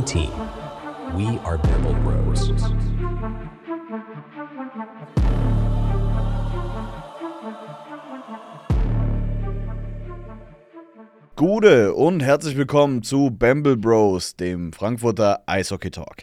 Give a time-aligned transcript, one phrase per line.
[0.00, 0.30] one team.
[1.16, 2.50] We are Bamble Bros.
[11.36, 16.18] Gute und herzlich willkommen zu Bamble Bros, dem Frankfurter Eishockey Talk.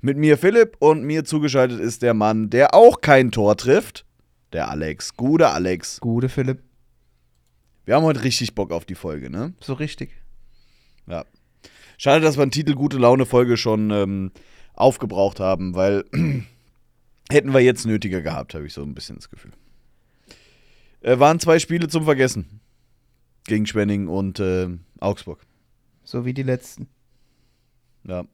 [0.00, 4.04] Mit mir Philipp und mir zugeschaltet ist der Mann, der auch kein Tor trifft,
[4.52, 5.16] der Alex.
[5.16, 6.00] Gute Alex.
[6.00, 6.62] Gute Philipp.
[7.84, 9.54] Wir haben heute richtig Bock auf die Folge, ne?
[9.60, 10.10] So richtig.
[11.06, 11.24] Ja.
[12.02, 14.30] Schade, dass wir einen Titel Gute Laune Folge schon ähm,
[14.72, 16.06] aufgebraucht haben, weil
[17.30, 19.50] hätten wir jetzt nötiger gehabt, habe ich so ein bisschen das Gefühl.
[21.02, 22.60] Äh, waren zwei Spiele zum Vergessen.
[23.44, 24.68] Gegen Schwenning und äh,
[24.98, 25.44] Augsburg.
[26.02, 26.88] So wie die letzten.
[28.04, 28.24] Ja.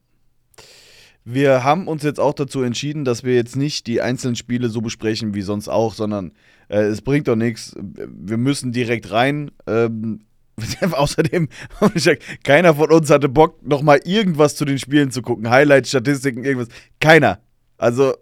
[1.24, 4.80] Wir haben uns jetzt auch dazu entschieden, dass wir jetzt nicht die einzelnen Spiele so
[4.80, 6.30] besprechen wie sonst auch, sondern
[6.68, 7.74] äh, es bringt doch nichts.
[7.80, 9.50] Wir müssen direkt rein.
[9.66, 10.20] Ähm,
[10.92, 11.48] außerdem,
[12.44, 15.50] keiner von uns hatte Bock, nochmal irgendwas zu den Spielen zu gucken.
[15.50, 16.68] Highlights, Statistiken, irgendwas.
[17.00, 17.40] Keiner.
[17.78, 18.14] Also,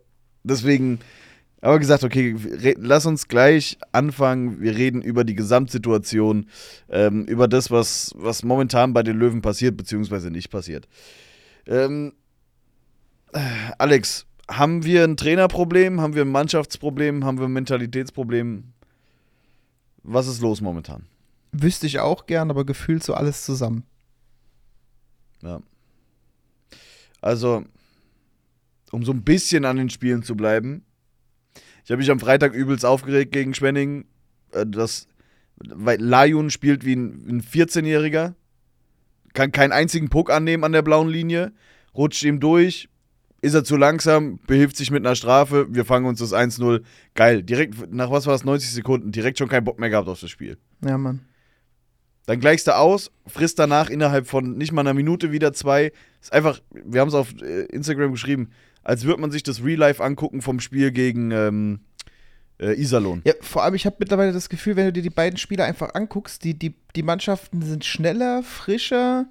[0.42, 0.98] deswegen
[1.64, 2.36] aber gesagt, okay,
[2.76, 4.60] lass uns gleich anfangen.
[4.60, 6.46] Wir reden über die Gesamtsituation,
[6.90, 10.86] ähm, über das, was, was momentan bei den Löwen passiert, beziehungsweise nicht passiert.
[11.66, 12.12] Ähm,
[13.78, 16.02] Alex, haben wir ein Trainerproblem?
[16.02, 17.24] Haben wir ein Mannschaftsproblem?
[17.24, 18.64] Haben wir ein Mentalitätsproblem?
[20.02, 21.06] Was ist los momentan?
[21.56, 23.84] Wüsste ich auch gern, aber gefühlt so alles zusammen.
[25.42, 25.60] Ja.
[27.20, 27.64] Also,
[28.90, 30.84] um so ein bisschen an den Spielen zu bleiben,
[31.84, 34.06] ich habe mich am Freitag übelst aufgeregt gegen Schwenning.
[34.52, 35.06] Äh, das,
[35.56, 38.34] weil Lajun spielt wie ein, ein 14-Jähriger.
[39.32, 41.52] Kann keinen einzigen Puck annehmen an der blauen Linie.
[41.94, 42.88] Rutscht ihm durch.
[43.42, 45.66] Ist er zu langsam, behilft sich mit einer Strafe.
[45.68, 46.82] Wir fangen uns das 1-0.
[47.14, 47.42] Geil.
[47.42, 48.44] Direkt, nach was war das?
[48.44, 49.12] 90 Sekunden.
[49.12, 50.56] Direkt schon keinen Bock mehr gehabt auf das Spiel.
[50.82, 51.20] Ja, Mann.
[52.26, 55.92] Dann gleichst du aus, frisst danach innerhalb von nicht mal einer Minute wieder zwei.
[56.22, 58.50] Ist einfach, wir haben es auf äh, Instagram geschrieben,
[58.82, 61.80] als würde man sich das Real Life angucken vom Spiel gegen ähm,
[62.58, 63.22] äh, Iserlohn.
[63.24, 65.94] Ja, vor allem, ich habe mittlerweile das Gefühl, wenn du dir die beiden Spiele einfach
[65.94, 69.26] anguckst, die, die, die Mannschaften sind schneller, frischer,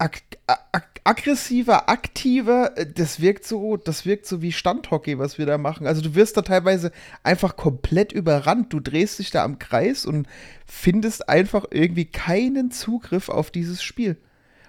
[0.00, 2.72] ag ag aggressiver, aktiver.
[2.94, 5.86] Das wirkt so, das wirkt so wie Standhockey, was wir da machen.
[5.86, 8.72] Also du wirst da teilweise einfach komplett überrannt.
[8.72, 10.26] Du drehst dich da am Kreis und
[10.66, 14.16] findest einfach irgendwie keinen Zugriff auf dieses Spiel.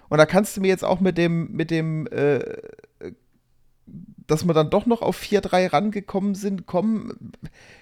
[0.08, 2.56] Und da kannst du mir jetzt auch mit dem, mit dem, äh,
[4.26, 7.32] dass wir dann doch noch auf 4-3 rangekommen sind, kommen.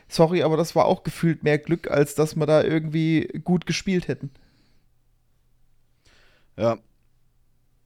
[0.09, 4.09] Sorry, aber das war auch gefühlt mehr Glück, als dass wir da irgendwie gut gespielt
[4.09, 4.31] hätten.
[6.56, 6.78] Ja.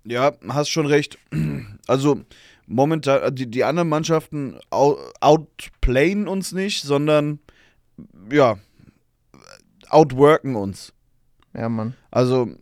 [0.04, 1.18] Ja, hast schon recht.
[1.86, 2.22] Also,
[2.66, 7.40] momentan, äh, die, die anderen Mannschaften outplayen uns nicht, sondern,
[8.32, 8.56] ja,
[9.90, 10.94] outworken uns.
[11.52, 11.94] Ja, Mann.
[12.10, 12.56] Also.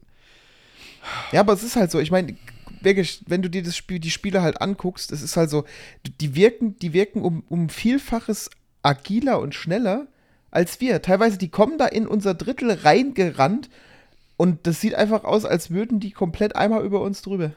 [1.30, 2.36] Ja, aber es ist halt so, ich meine,
[2.80, 5.64] wirklich, wenn du dir das Spiel, die Spiele halt anguckst, es ist halt so,
[6.20, 8.50] die wirken, die wirken um, um Vielfaches
[8.82, 10.08] agiler und schneller
[10.50, 11.00] als wir.
[11.02, 13.70] Teilweise, die kommen da in unser Drittel reingerannt
[14.36, 17.52] und das sieht einfach aus, als würden die komplett einmal über uns drüber.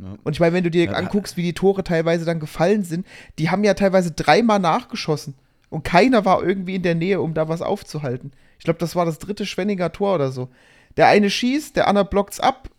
[0.00, 0.16] Ja.
[0.22, 3.06] Und ich meine, wenn du dir ja, anguckst, wie die Tore teilweise dann gefallen sind,
[3.38, 5.34] die haben ja teilweise dreimal nachgeschossen.
[5.70, 8.32] Und keiner war irgendwie in der Nähe, um da was aufzuhalten.
[8.58, 10.48] Ich glaube, das war das dritte Schwenninger Tor oder so.
[10.96, 12.70] Der eine schießt, der andere blockt's ab,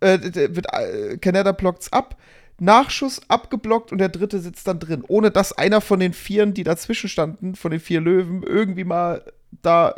[0.00, 2.16] äh, wird, äh, Canada blockt's ab,
[2.58, 5.04] Nachschuss abgeblockt und der dritte sitzt dann drin.
[5.06, 9.24] Ohne dass einer von den Vieren, die dazwischen standen, von den vier Löwen, irgendwie mal
[9.62, 9.94] da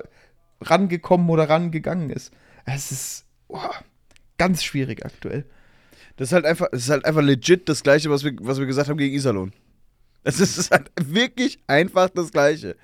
[0.61, 2.33] rangekommen oder rangegangen ist.
[2.65, 3.61] Es ist oh,
[4.39, 5.45] ganz schwierig aktuell.
[6.17, 8.67] Das ist halt einfach, das ist halt einfach legit das Gleiche, was wir, was wir
[8.67, 9.53] gesagt haben gegen Iserlohn.
[10.25, 12.77] Es ist halt wirklich einfach das Gleiche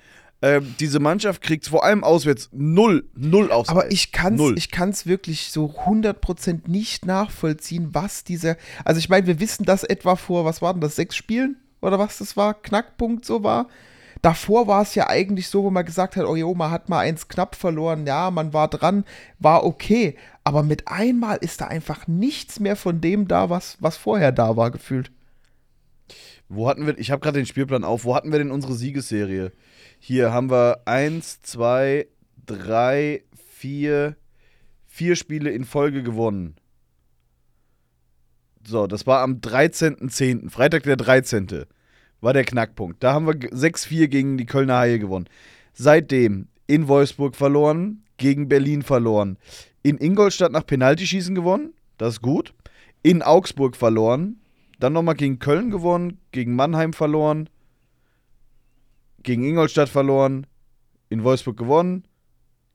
[0.43, 3.69] ähm, diese Mannschaft kriegt vor allem auswärts null, null aus.
[3.69, 8.57] Aber ich kann es ich kann's wirklich so 100% nicht nachvollziehen, was dieser.
[8.83, 12.17] Also, ich meine, wir wissen das etwa vor, was waren das, sechs Spielen oder was
[12.17, 13.69] das war, Knackpunkt so war.
[14.23, 16.99] Davor war es ja eigentlich so, wo man gesagt hat, oh jo, man hat mal
[16.99, 19.03] eins knapp verloren, ja, man war dran,
[19.37, 20.15] war okay.
[20.45, 24.55] Aber mit einmal ist da einfach nichts mehr von dem da, was, was vorher da
[24.55, 25.11] war, gefühlt.
[26.47, 29.51] Wo hatten wir, ich habe gerade den Spielplan auf, wo hatten wir denn unsere Siegesserie?
[29.99, 32.07] Hier haben wir eins, zwei,
[32.45, 34.15] drei, vier,
[34.87, 36.55] vier Spiele in Folge gewonnen.
[38.65, 41.65] So, das war am 13.10., Freitag der 13.
[42.23, 43.03] war der Knackpunkt.
[43.03, 45.27] Da haben wir 6-4 gegen die Kölner Haie gewonnen.
[45.73, 49.37] Seitdem in Wolfsburg verloren, gegen Berlin verloren,
[49.81, 52.53] in Ingolstadt nach Penaltyschießen gewonnen, das ist gut.
[53.01, 54.39] In Augsburg verloren,
[54.79, 57.49] dann nochmal gegen Köln gewonnen, gegen Mannheim verloren,
[59.21, 60.47] gegen Ingolstadt verloren,
[61.09, 62.05] in Wolfsburg gewonnen,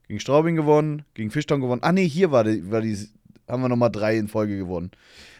[0.07, 1.81] gegen Straubing gewonnen, gegen Fischtown gewonnen.
[1.83, 2.97] Ah, nee, hier war die, war die
[3.47, 4.91] haben wir nochmal drei in Folge gewonnen.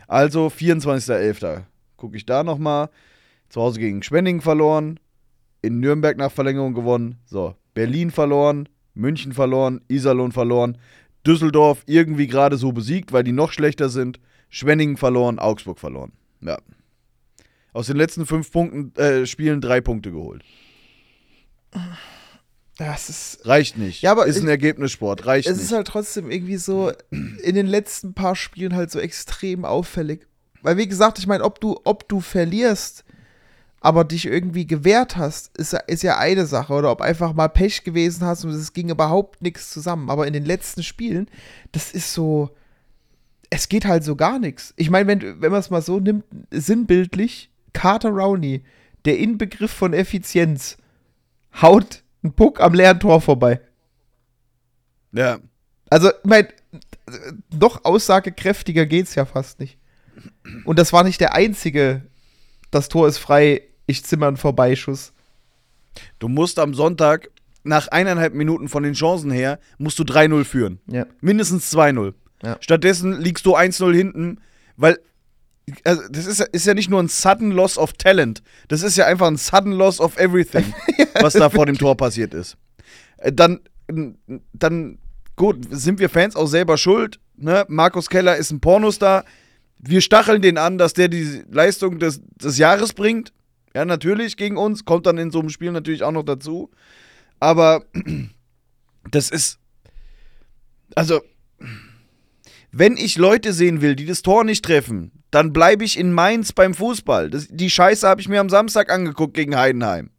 [0.08, 1.64] Also 24.11.
[1.96, 2.90] Gucke ich da nochmal.
[3.50, 5.00] Zu Hause gegen Schwenningen verloren.
[5.62, 7.16] In Nürnberg nach Verlängerung gewonnen.
[7.26, 8.70] So, Berlin verloren.
[8.94, 9.82] München verloren.
[9.88, 10.78] Iserlohn verloren.
[11.28, 14.20] Düsseldorf irgendwie gerade so besiegt, weil die noch schlechter sind.
[14.50, 15.38] Schwenningen verloren.
[15.40, 16.14] Augsburg verloren.
[16.42, 16.58] Ja.
[17.74, 20.44] Aus den letzten fünf Punkten, äh, Spielen drei Punkte geholt.
[22.78, 23.46] Das ist.
[23.46, 24.02] Reicht nicht.
[24.02, 25.26] Ja, aber ist ich- ein Ergebnissport.
[25.26, 25.66] Reicht Es nicht.
[25.66, 30.26] ist halt trotzdem irgendwie so in den letzten paar Spielen halt so extrem auffällig.
[30.62, 33.04] Weil, wie gesagt, ich meine, ob du, ob du verlierst,
[33.82, 36.74] aber dich irgendwie gewehrt hast, ist, ja- ist ja eine Sache.
[36.74, 40.10] Oder ob einfach mal Pech gewesen hast und es ging überhaupt nichts zusammen.
[40.10, 41.30] Aber in den letzten Spielen,
[41.72, 42.50] das ist so.
[43.50, 44.74] Es geht halt so gar nichts.
[44.78, 48.64] Ich meine, wenn, wenn man es mal so nimmt, sinnbildlich, Carter Rowney,
[49.06, 50.78] der Inbegriff von Effizienz,
[51.62, 53.60] haut einen Puck am leeren Tor vorbei.
[55.12, 55.40] ja.
[55.92, 56.48] Also, ich mein,
[57.52, 59.80] noch aussagekräftiger geht's ja fast nicht.
[60.66, 62.04] Und das war nicht der einzige,
[62.70, 65.14] das Tor ist frei, ich zimmer einen Vorbeischuss.
[66.20, 67.30] Du musst am Sonntag
[67.64, 70.80] nach eineinhalb Minuten von den Chancen her, musst du 3-0 führen.
[70.88, 71.06] Ja.
[71.22, 72.14] Mindestens 2-0.
[72.44, 72.58] Ja.
[72.62, 74.40] Stattdessen liegst du 1-0 hinten,
[74.78, 75.00] weil
[75.84, 78.98] also das ist, ja- ist ja nicht nur ein sudden loss of talent, das ist
[78.98, 80.74] ja einfach ein sudden loss of everything,
[81.22, 82.58] was da vor dem Tor passiert ist.
[83.18, 83.60] Äh, Dann,
[84.54, 84.98] dann,
[85.36, 87.20] gut, sind wir Fans auch selber schuld.
[87.36, 87.66] Ne?
[87.68, 89.26] Markus Keller ist ein Pornostar.
[89.78, 93.32] Wir stacheln den an, dass der die Leistung des, des Jahres bringt.
[93.74, 94.86] Ja, natürlich gegen uns.
[94.86, 96.72] Kommt dann in so einem Spiel natürlich auch noch dazu.
[97.40, 97.86] Aber
[99.12, 99.60] das ist.
[100.96, 101.22] Also,
[102.72, 106.52] wenn ich Leute sehen will, die das Tor nicht treffen, dann bleibe ich in Mainz
[106.54, 107.30] beim Fußball.
[107.30, 110.10] Das, die Scheiße habe ich mir am Samstag angeguckt gegen Heidenheim.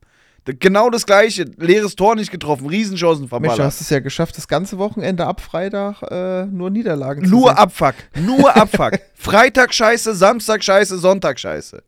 [0.44, 1.44] Genau das gleiche.
[1.58, 3.61] Leeres Tor nicht getroffen, Riesenchancen Mensch, du verballert.
[3.61, 7.58] hast es ja geschafft, das ganze Wochenende ab Freitag äh, nur Niederlagen zu Nur.
[7.58, 7.94] Abfuck.
[8.17, 8.99] Nur Abfuck.
[9.14, 11.82] Freitag Scheiße, Samstag Scheiße, Sonntag Scheiße.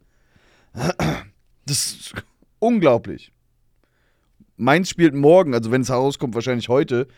[1.67, 2.15] Das ist
[2.59, 3.33] unglaublich.
[4.57, 7.09] Mainz spielt morgen, also wenn es herauskommt, wahrscheinlich heute,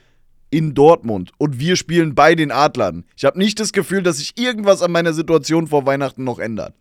[0.50, 1.32] in Dortmund.
[1.38, 3.04] Und wir spielen bei den Adlern.
[3.16, 6.74] Ich habe nicht das Gefühl, dass sich irgendwas an meiner Situation vor Weihnachten noch ändert.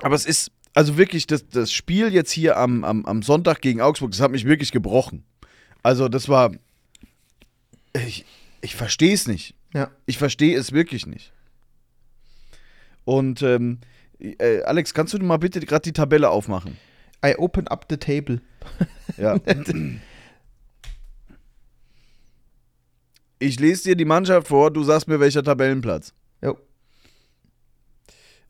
[0.00, 3.80] Aber es ist, also wirklich, das, das Spiel jetzt hier am, am, am Sonntag gegen
[3.80, 5.24] Augsburg, das hat mich wirklich gebrochen.
[5.82, 6.52] Also, das war.
[7.92, 8.24] Ich,
[8.60, 9.54] ich verstehe es nicht.
[9.74, 9.90] Ja.
[10.06, 11.32] Ich verstehe es wirklich nicht.
[13.04, 13.80] Und ähm,
[14.20, 16.76] äh, Alex, kannst du mal bitte gerade die Tabelle aufmachen?
[17.24, 18.40] I open up the table.
[19.16, 19.38] Ja.
[23.38, 26.14] ich lese dir die Mannschaft vor, du sagst mir welcher Tabellenplatz.
[26.42, 26.56] Jo,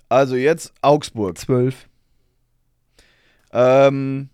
[0.08, 1.88] Also jetzt Augsburg, 12,
[3.52, 4.28] ähm,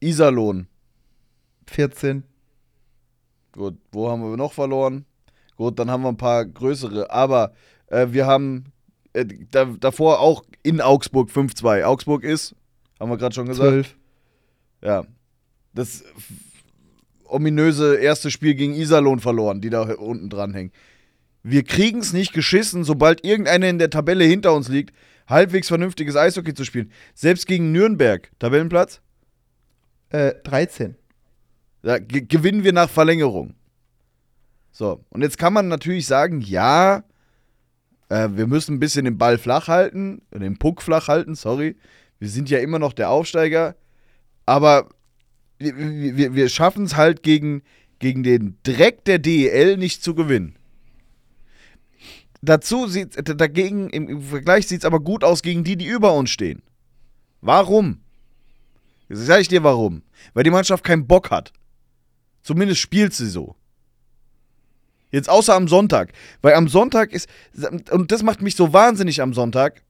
[0.00, 0.66] Iserlohn.
[1.66, 2.24] 14,
[3.52, 5.06] Gut, wo haben wir noch verloren?
[5.56, 7.54] Gut, dann haben wir ein paar größere, aber
[7.86, 8.72] äh, wir haben
[9.16, 11.84] äh, da, davor auch in Augsburg 5-2.
[11.84, 12.54] Augsburg ist,
[13.00, 13.96] haben wir gerade schon gesagt, 12.
[14.82, 15.04] Ja.
[15.74, 16.04] Das
[17.24, 20.72] ominöse erste Spiel gegen Iserlohn verloren, die da unten dran hängen.
[21.42, 24.94] Wir kriegen es nicht geschissen, sobald irgendeiner in der Tabelle hinter uns liegt,
[25.28, 26.90] halbwegs vernünftiges Eishockey zu spielen.
[27.14, 29.00] Selbst gegen Nürnberg, Tabellenplatz,
[30.10, 30.94] Äh, 13.
[31.82, 33.54] da ge- gewinnen wir nach Verlängerung.
[34.70, 37.02] So, und jetzt kann man natürlich sagen, ja,
[38.08, 41.76] äh, wir müssen ein bisschen den Ball flach halten, den Puck flach halten, sorry.
[42.18, 43.76] Wir sind ja immer noch der Aufsteiger,
[44.46, 44.88] aber
[45.58, 47.62] wir, wir, wir schaffen es halt gegen,
[47.98, 50.56] gegen den Dreck der DEL nicht zu gewinnen.
[52.42, 56.14] Dazu sieht dagegen im, im Vergleich sieht es aber gut aus gegen die, die über
[56.14, 56.62] uns stehen.
[57.40, 58.00] Warum?
[59.08, 60.02] Jetzt sage ich dir warum.
[60.34, 61.52] Weil die Mannschaft keinen Bock hat.
[62.42, 63.56] Zumindest spielt sie so.
[65.10, 66.12] Jetzt außer am Sonntag.
[66.42, 67.28] Weil am Sonntag ist.
[67.90, 69.82] Und das macht mich so wahnsinnig am Sonntag.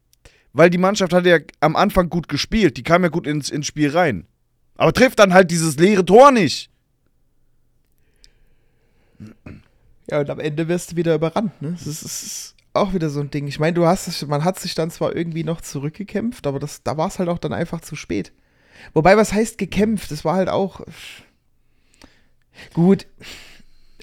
[0.53, 2.77] Weil die Mannschaft hat ja am Anfang gut gespielt.
[2.77, 4.27] Die kam ja gut ins, ins Spiel rein.
[4.77, 6.71] Aber trifft dann halt dieses leere Tor nicht.
[10.11, 11.73] Ja, und am Ende wirst du wieder überrannt, ne?
[11.73, 13.47] Das ist, das ist auch wieder so ein Ding.
[13.49, 16.97] Ich meine, du hast man hat sich dann zwar irgendwie noch zurückgekämpft, aber das, da
[16.97, 18.33] war es halt auch dann einfach zu spät.
[18.93, 20.11] Wobei, was heißt gekämpft?
[20.11, 20.81] Das war halt auch.
[22.75, 23.07] Gut.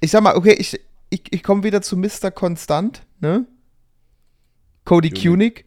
[0.01, 0.79] Ich sag mal, okay, ich,
[1.13, 2.31] ich, ich komme wieder zu Mr.
[2.31, 3.45] Konstant, ne?
[4.83, 5.65] Cody Kunig.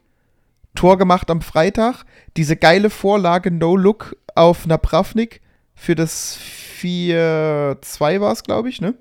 [0.74, 2.04] Tor gemacht am Freitag.
[2.36, 5.40] Diese geile Vorlage No-Look auf Napravnik
[5.74, 6.38] für das
[6.80, 8.94] 4-2 war es, glaube ich, ne?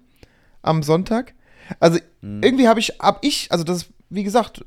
[0.61, 1.33] Am Sonntag.
[1.79, 4.63] Also irgendwie habe ich, hab ich, also das, wie gesagt,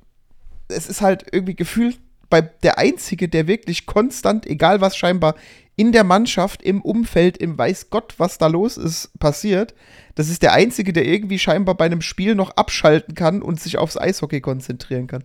[0.67, 5.35] es ist halt irgendwie gefühlt bei der Einzige, der wirklich konstant, egal was scheinbar
[5.77, 9.75] in der Mannschaft, im Umfeld, im weiß Gott, was da los ist, passiert.
[10.17, 13.79] Das ist der Einzige, der irgendwie scheinbar bei einem Spiel noch abschalten kann und sich
[13.79, 15.25] aufs Eishockey konzentrieren kann.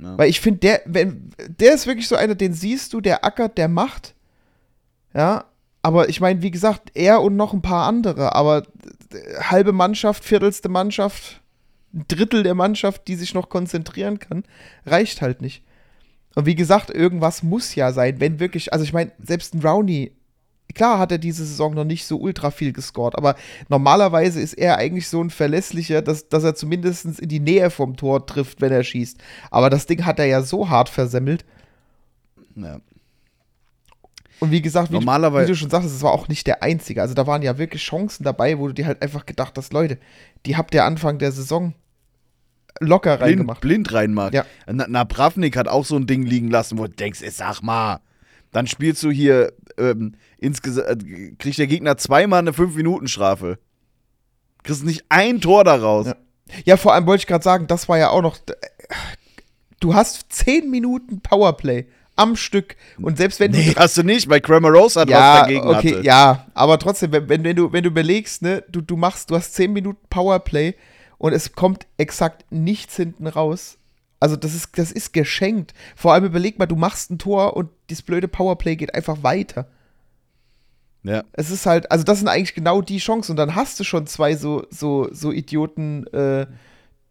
[0.00, 0.18] Ja.
[0.18, 3.56] Weil ich finde, der, wenn, der ist wirklich so einer, den siehst du, der ackert,
[3.58, 4.14] der macht.
[5.14, 5.44] Ja,
[5.82, 8.64] aber ich meine, wie gesagt, er und noch ein paar andere, aber
[9.12, 11.40] äh, halbe Mannschaft, viertelste Mannschaft,
[11.94, 14.44] ein Drittel der Mannschaft, die sich noch konzentrieren kann,
[14.84, 15.62] reicht halt nicht.
[16.34, 20.12] Und wie gesagt, irgendwas muss ja sein, wenn wirklich, also ich meine, selbst ein Rowney,
[20.74, 23.36] klar hat er diese Saison noch nicht so ultra viel gescored, aber
[23.68, 27.96] normalerweise ist er eigentlich so ein verlässlicher, dass, dass er zumindest in die Nähe vom
[27.96, 29.18] Tor trifft, wenn er schießt.
[29.50, 31.44] Aber das Ding hat er ja so hart versemmelt.
[32.54, 32.80] Ja.
[34.40, 37.00] Und wie gesagt, wie, Normalerweise- wie du schon sagtest, es war auch nicht der einzige.
[37.02, 39.98] Also da waren ja wirklich Chancen dabei, wo du dir halt einfach gedacht hast, Leute,
[40.44, 41.74] die habt ihr Anfang der Saison
[42.80, 43.60] locker Blind, reingemacht.
[43.62, 44.34] blind reinmacht.
[44.34, 44.44] Ja.
[44.66, 48.00] Na, Napravnik hat auch so ein Ding liegen lassen, wo du denkst, sag mal,
[48.52, 53.58] dann spielst du hier ähm, insgesamt, äh, kriegt der Gegner zweimal eine 5-Minuten-Strafe.
[54.62, 56.06] Kriegst nicht ein Tor daraus.
[56.06, 56.16] Ja.
[56.64, 58.36] Ja, vor allem wollte ich gerade sagen, das war ja auch noch.
[59.80, 62.76] Du hast 10 Minuten Powerplay am Stück.
[63.00, 63.80] Und selbst wenn Nee, du.
[63.80, 66.04] hast du nicht, weil Kramer Rose hat was Ja, dagegen okay, hatte.
[66.04, 69.36] ja, aber trotzdem, wenn, wenn, wenn, du, wenn du überlegst, ne, du, du machst, du
[69.36, 70.74] hast 10 Minuten Powerplay
[71.18, 73.78] und es kommt exakt nichts hinten raus.
[74.18, 75.74] Also das ist, das ist geschenkt.
[75.94, 79.68] Vor allem überleg mal, du machst ein Tor und das blöde Powerplay geht einfach weiter.
[81.02, 81.22] Ja.
[81.32, 83.32] Es ist halt, also das sind eigentlich genau die Chancen.
[83.32, 86.46] Und dann hast du schon zwei so, so, so Idioten, äh,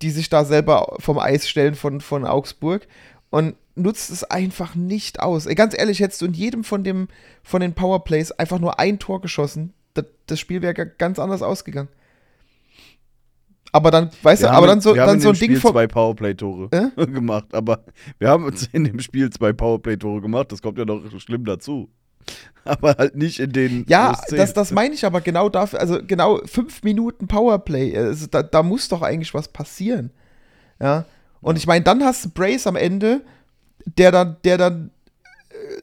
[0.02, 2.88] die sich da selber vom Eis stellen von, von Augsburg
[3.30, 5.46] und nutzt es einfach nicht aus.
[5.46, 7.08] Ey, ganz ehrlich, hättest du in jedem von, dem,
[7.44, 11.42] von den Powerplays einfach nur ein Tor geschossen, das, das Spiel wäre ga- ganz anders
[11.42, 11.90] ausgegangen.
[13.72, 15.74] Aber dann, weißt Wir du, haben aber dann so, dann so ein Ding Spiel vom.
[15.74, 17.06] zwei Powerplay-Tore Äh?
[17.08, 17.84] gemacht, aber
[18.20, 20.52] wir haben uns in dem Spiel zwei Powerplay-Tore gemacht.
[20.52, 21.90] Das kommt ja noch schlimm dazu.
[22.64, 23.86] Aber halt nicht in den.
[23.88, 28.42] Ja, das, das meine ich aber genau dafür, also genau fünf Minuten Powerplay, also da,
[28.42, 30.10] da muss doch eigentlich was passieren.
[30.82, 31.06] Ja.
[31.46, 33.22] Und ich meine, dann hast du Brace am Ende,
[33.86, 34.90] der dann, der dann
[35.50, 35.82] äh,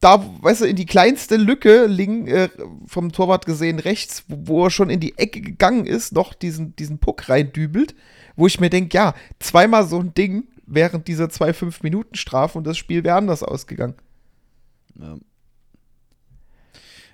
[0.00, 2.48] da, weißt du, in die kleinste Lücke link, äh,
[2.86, 6.74] vom Torwart gesehen rechts, wo, wo er schon in die Ecke gegangen ist, noch diesen,
[6.76, 7.94] diesen Puck reindübelt,
[8.36, 12.78] wo ich mir denke, ja, zweimal so ein Ding während dieser zwei 5-Minuten-Strafen und das
[12.78, 13.96] Spiel wäre anders ausgegangen.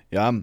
[0.09, 0.33] Ja,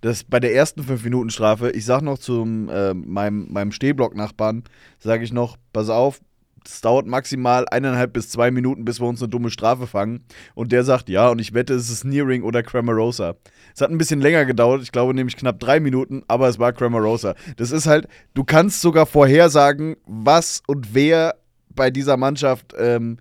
[0.00, 4.62] das bei der ersten 5-Minuten-Strafe, ich sag noch zu äh, meinem, meinem Stehblock-Nachbarn,
[5.00, 6.20] sage ich noch, pass auf,
[6.64, 10.24] es dauert maximal eineinhalb bis zwei Minuten, bis wir uns eine dumme Strafe fangen.
[10.54, 13.36] Und der sagt, ja, und ich wette, es ist Nearing oder Cramarosa.
[13.74, 16.72] Es hat ein bisschen länger gedauert, ich glaube nämlich knapp drei Minuten, aber es war
[16.72, 17.34] Cramarosa.
[17.56, 21.36] Das ist halt, du kannst sogar vorhersagen, was und wer
[21.70, 23.18] bei dieser Mannschaft ähm,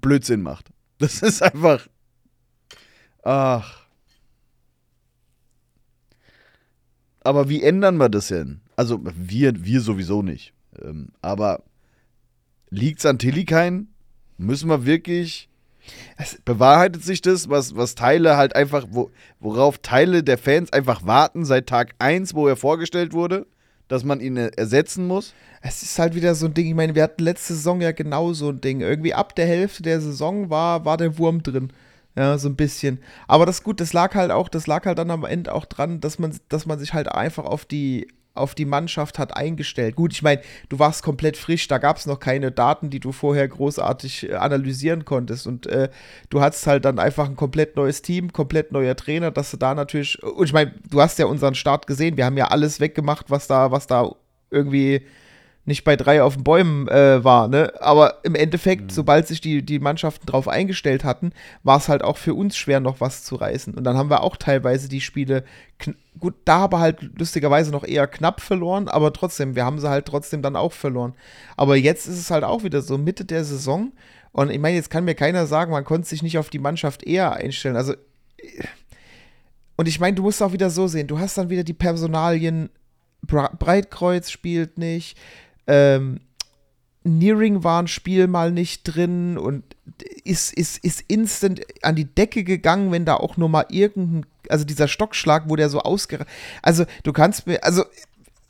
[0.00, 0.70] Blödsinn macht.
[0.98, 1.86] Das ist einfach.
[3.22, 3.86] Ach.
[7.20, 8.62] Aber wie ändern wir das denn?
[8.76, 10.54] Also, wir, wir sowieso nicht.
[10.80, 11.62] Ähm, aber
[12.70, 13.88] liegt's an Tillikain?
[14.36, 15.48] Müssen wir wirklich.
[16.16, 19.10] Es- Bewahrheitet sich das, was, was Teile halt einfach, wo,
[19.40, 23.46] worauf Teile der Fans einfach warten seit Tag 1, wo er vorgestellt wurde,
[23.88, 25.32] dass man ihn ersetzen muss?
[25.62, 28.32] Es ist halt wieder so ein Ding, ich meine, wir hatten letzte Saison ja genau
[28.32, 28.80] so ein Ding.
[28.80, 31.72] Irgendwie ab der Hälfte der Saison war, war der Wurm drin.
[32.16, 32.98] Ja, so ein bisschen.
[33.26, 36.00] Aber das gut, das lag halt auch, das lag halt dann am Ende auch dran,
[36.00, 39.96] dass man, dass man sich halt einfach auf die, auf die Mannschaft hat eingestellt.
[39.96, 43.12] Gut, ich meine, du warst komplett frisch, da gab es noch keine Daten, die du
[43.12, 45.46] vorher großartig äh, analysieren konntest.
[45.46, 45.88] Und äh,
[46.30, 49.74] du hattest halt dann einfach ein komplett neues Team, komplett neuer Trainer, dass du da
[49.74, 50.22] natürlich.
[50.22, 53.46] Und ich meine, du hast ja unseren Start gesehen, wir haben ja alles weggemacht, was
[53.46, 54.14] da, was da
[54.50, 55.02] irgendwie
[55.68, 57.72] nicht bei drei auf den Bäumen äh, war, ne?
[57.80, 61.30] Aber im Endeffekt, sobald sich die, die Mannschaften drauf eingestellt hatten,
[61.62, 63.74] war es halt auch für uns schwer, noch was zu reißen.
[63.74, 65.44] Und dann haben wir auch teilweise die Spiele,
[66.18, 70.06] gut, da aber halt lustigerweise noch eher knapp verloren, aber trotzdem, wir haben sie halt
[70.06, 71.14] trotzdem dann auch verloren.
[71.56, 73.92] Aber jetzt ist es halt auch wieder so Mitte der Saison.
[74.32, 77.06] Und ich meine, jetzt kann mir keiner sagen, man konnte sich nicht auf die Mannschaft
[77.06, 77.76] eher einstellen.
[77.76, 77.94] Also,
[79.76, 82.70] und ich meine, du musst auch wieder so sehen, du hast dann wieder die Personalien,
[83.22, 85.18] Breitkreuz spielt nicht,
[85.68, 86.20] ähm,
[87.04, 89.64] Nearing war ein Spiel mal nicht drin und
[90.24, 94.64] ist, ist, ist instant an die Decke gegangen, wenn da auch nur mal irgendein, also
[94.64, 96.26] dieser Stockschlag, wo der so ausger...
[96.62, 97.84] Also du kannst mir, also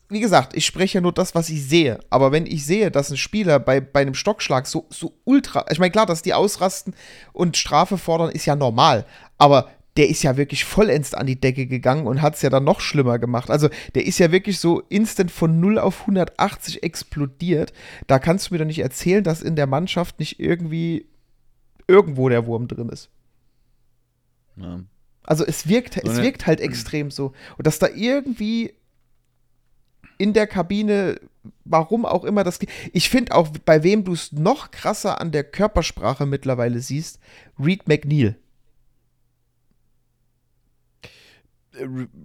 [0.09, 2.01] wie gesagt, ich spreche ja nur das, was ich sehe.
[2.09, 5.79] Aber wenn ich sehe, dass ein Spieler bei, bei einem Stockschlag so, so ultra, ich
[5.79, 6.95] meine, klar, dass die ausrasten
[7.33, 9.05] und Strafe fordern, ist ja normal.
[9.37, 12.65] Aber der ist ja wirklich vollends an die Decke gegangen und hat es ja dann
[12.65, 13.51] noch schlimmer gemacht.
[13.51, 17.73] Also der ist ja wirklich so instant von 0 auf 180 explodiert.
[18.07, 21.07] Da kannst du mir doch nicht erzählen, dass in der Mannschaft nicht irgendwie
[21.87, 23.11] irgendwo der Wurm drin ist.
[24.57, 24.81] Ja.
[25.25, 27.33] Also es wirkt, So es wirkt halt extrem so.
[27.59, 28.73] Und dass da irgendwie
[30.17, 31.21] in der Kabine,
[31.65, 32.59] warum auch immer das.
[32.59, 37.21] ge- Ich finde auch, bei wem du es noch krasser an der Körpersprache mittlerweile siehst,
[37.59, 38.37] Reed McNeil.
[41.68, 41.68] Äh,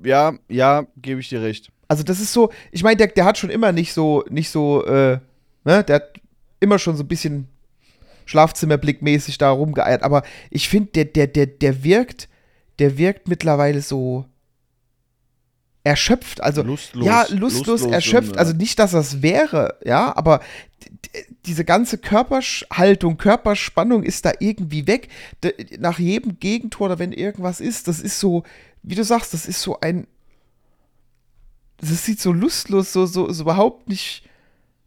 [0.03, 1.71] Ja, ja, gebe ich dir recht.
[1.87, 4.85] Also das ist so, ich meine, der, der hat schon immer nicht so, nicht so,
[4.85, 5.19] äh,
[5.63, 6.13] ne, der hat
[6.59, 7.47] immer schon so ein bisschen
[8.25, 12.29] Schlafzimmerblickmäßig da rumgeeiert, aber ich finde, der, der, der, der wirkt,
[12.79, 14.25] der wirkt mittlerweile so
[15.83, 17.05] erschöpft, also Lustlos.
[17.05, 20.39] ja, lustlos, Lustlos erschöpft, und, äh, also nicht, dass das wäre, ja, aber
[21.45, 25.09] diese ganze Körperhaltung, Körperspannung ist da irgendwie weg.
[25.43, 28.43] D nach jedem Gegentor oder wenn irgendwas ist, das ist so,
[28.83, 30.07] wie du sagst, das ist so ein
[31.89, 34.23] das sieht so lustlos, so, so, so überhaupt nicht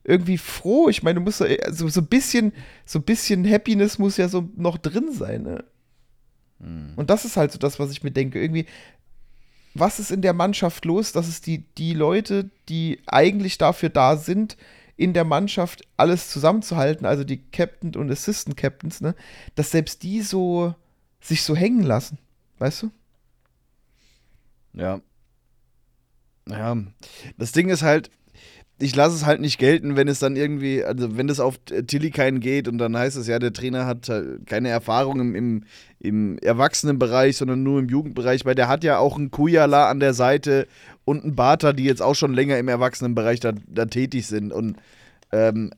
[0.05, 0.89] irgendwie froh.
[0.89, 2.53] Ich meine, du musst so, so ein bisschen,
[2.85, 5.65] so ein bisschen Happiness muss ja so noch drin sein, ne?
[6.97, 8.41] Und das ist halt so das, was ich mir denke.
[8.41, 8.67] Irgendwie,
[9.75, 14.17] was ist in der Mannschaft los, dass es die, die Leute, die eigentlich dafür da
[14.17, 14.57] sind,
[14.97, 19.15] in der Mannschaft alles zusammenzuhalten, also die Captain und Assistant Captains, ne,
[19.55, 20.75] dass selbst die so
[21.21, 22.19] sich so hängen lassen.
[22.59, 22.91] Weißt du?
[24.77, 25.01] Ja.
[26.49, 26.77] Ja.
[27.39, 28.11] Das Ding ist halt,
[28.79, 32.41] ich lasse es halt nicht gelten, wenn es dann irgendwie, also wenn es auf Tillikainen
[32.41, 35.65] geht und dann heißt es ja, der Trainer hat halt keine Erfahrung im, im,
[35.99, 40.13] im Erwachsenenbereich, sondern nur im Jugendbereich, weil der hat ja auch einen Kujala an der
[40.13, 40.69] Seite
[41.05, 44.53] und einen Bata, die jetzt auch schon länger im Erwachsenenbereich da, da tätig sind.
[44.53, 44.77] Und
[45.33, 45.73] ähm,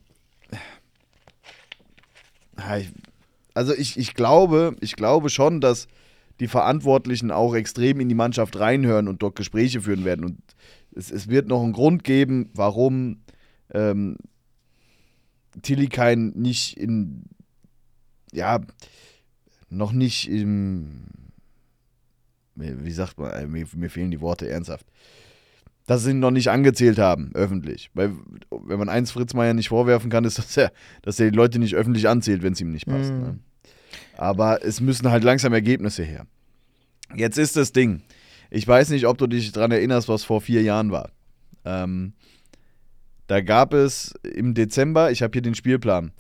[3.55, 5.87] also ich, ich glaube, ich glaube schon, dass
[6.41, 10.25] die Verantwortlichen auch extrem in die Mannschaft reinhören und dort Gespräche führen werden.
[10.25, 10.39] Und
[10.95, 13.23] es, es wird noch einen Grund geben, warum
[13.73, 14.17] ähm,
[15.63, 17.25] Tillikain nicht in,
[18.33, 18.61] ja,
[19.71, 21.07] noch nicht im,
[22.55, 24.87] wie sagt man, äh, mir, mir fehlen die Worte ernsthaft,
[25.87, 27.91] dass sie ihn noch nicht angezählt haben, öffentlich.
[27.95, 28.13] Weil,
[28.51, 31.59] wenn man eins Fritz Meier nicht vorwerfen kann, ist, dass er, dass er die Leute
[31.59, 33.13] nicht öffentlich anzählt, wenn es ihm nicht passt.
[33.13, 33.21] Mhm.
[33.21, 33.39] Ne?
[34.17, 36.27] Aber es müssen halt langsam Ergebnisse her.
[37.15, 38.03] Jetzt ist das Ding.
[38.51, 41.11] Ich weiß nicht, ob du dich daran erinnerst, was vor vier Jahren war.
[41.65, 42.13] Ähm,
[43.27, 46.13] da gab es im Dezember, ich habe hier den Spielplan,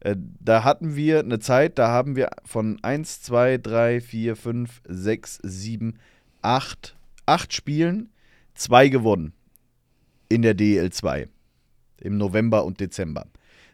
[0.00, 4.82] äh, da hatten wir eine Zeit, da haben wir von 1, 2, 3, 4, 5,
[4.88, 5.98] 6, 7,
[6.42, 8.10] 8, 8 Spielen,
[8.54, 9.32] zwei gewonnen
[10.28, 11.28] in der DL2
[12.00, 13.26] im November und Dezember.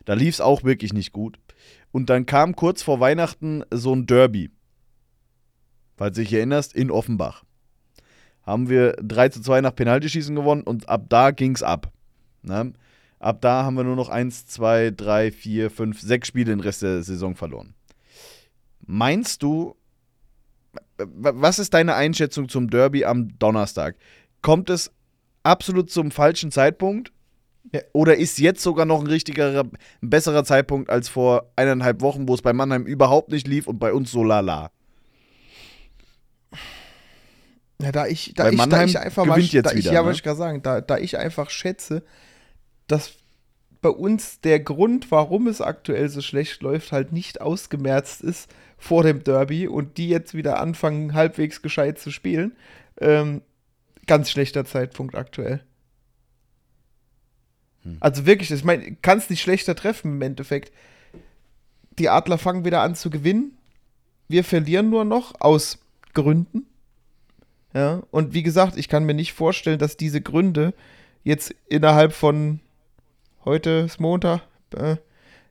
[0.05, 1.39] Da lief es auch wirklich nicht gut.
[1.93, 4.51] Und dann kam kurz vor Weihnachten so ein Derby.
[6.03, 7.45] Falls du dich erinnerst, in Offenbach.
[8.43, 11.93] Haben wir 3 zu 2 nach Penaltyschießen gewonnen und ab da ging es ab.
[12.43, 12.73] Ne?
[13.21, 16.83] Ab da haben wir nur noch 1, 2, 3, 4, 5, 6 Spiele den Rest
[16.83, 17.75] der Saison verloren.
[18.85, 19.77] Meinst du,
[20.99, 23.95] was ist deine Einschätzung zum Derby am Donnerstag?
[24.41, 24.91] Kommt es
[25.45, 27.13] absolut zum falschen Zeitpunkt?
[27.93, 29.71] Oder ist jetzt sogar noch ein richtiger, ein
[30.11, 33.93] besserer Zeitpunkt als vor eineinhalb Wochen, wo es bei Mannheim überhaupt nicht lief und bei
[33.93, 34.73] uns so lala?
[37.83, 40.01] Ja, da ich, da Weil ich, da ich einfach mal, jetzt da ich, wieder, ja,
[40.01, 40.07] ne?
[40.07, 42.03] wollte ich gerade sagen, da, da ich einfach schätze,
[42.87, 43.13] dass
[43.81, 49.03] bei uns der Grund, warum es aktuell so schlecht läuft, halt nicht ausgemerzt ist vor
[49.03, 52.57] dem Derby und die jetzt wieder anfangen, halbwegs gescheit zu spielen.
[53.01, 53.43] Ähm,
[54.07, 55.65] ganz schlechter Zeitpunkt aktuell.
[57.83, 57.97] Hm.
[57.99, 60.73] Also wirklich, ich meine, kann es nicht schlechter treffen im Endeffekt.
[61.99, 63.59] Die Adler fangen wieder an zu gewinnen.
[64.29, 65.79] Wir verlieren nur noch aus
[66.15, 66.67] Gründen.
[67.75, 70.75] Ja, und wie gesagt, ich kann mir nicht vorstellen, dass diese Gründe
[71.25, 72.61] jetzt innerhalb von
[73.45, 74.43] heute ist Montag,
[74.77, 74.97] äh,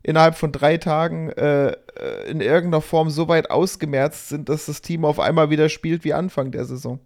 [0.04, 4.82] innerhalb von drei Tagen äh, äh, in irgendeiner Form so weit ausgemerzt sind, dass das
[4.82, 7.00] Team auf einmal wieder spielt wie Anfang der Saison.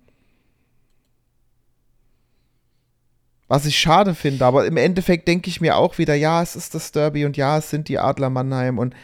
[3.47, 6.73] Was ich schade finde, aber im Endeffekt denke ich mir auch wieder, ja, es ist
[6.73, 8.95] das Derby und ja, es sind die Adler Mannheim und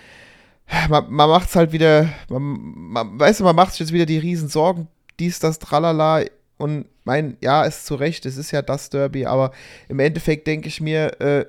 [0.89, 2.41] man, man macht es halt wieder, man,
[2.74, 4.88] man, weißt du, man macht sich jetzt wieder die riesen Sorgen,
[5.22, 6.26] dies, das, tralala
[6.58, 9.52] und mein, ja, ist zu Recht, es ist ja das Derby, aber
[9.88, 11.46] im Endeffekt denke ich mir, äh,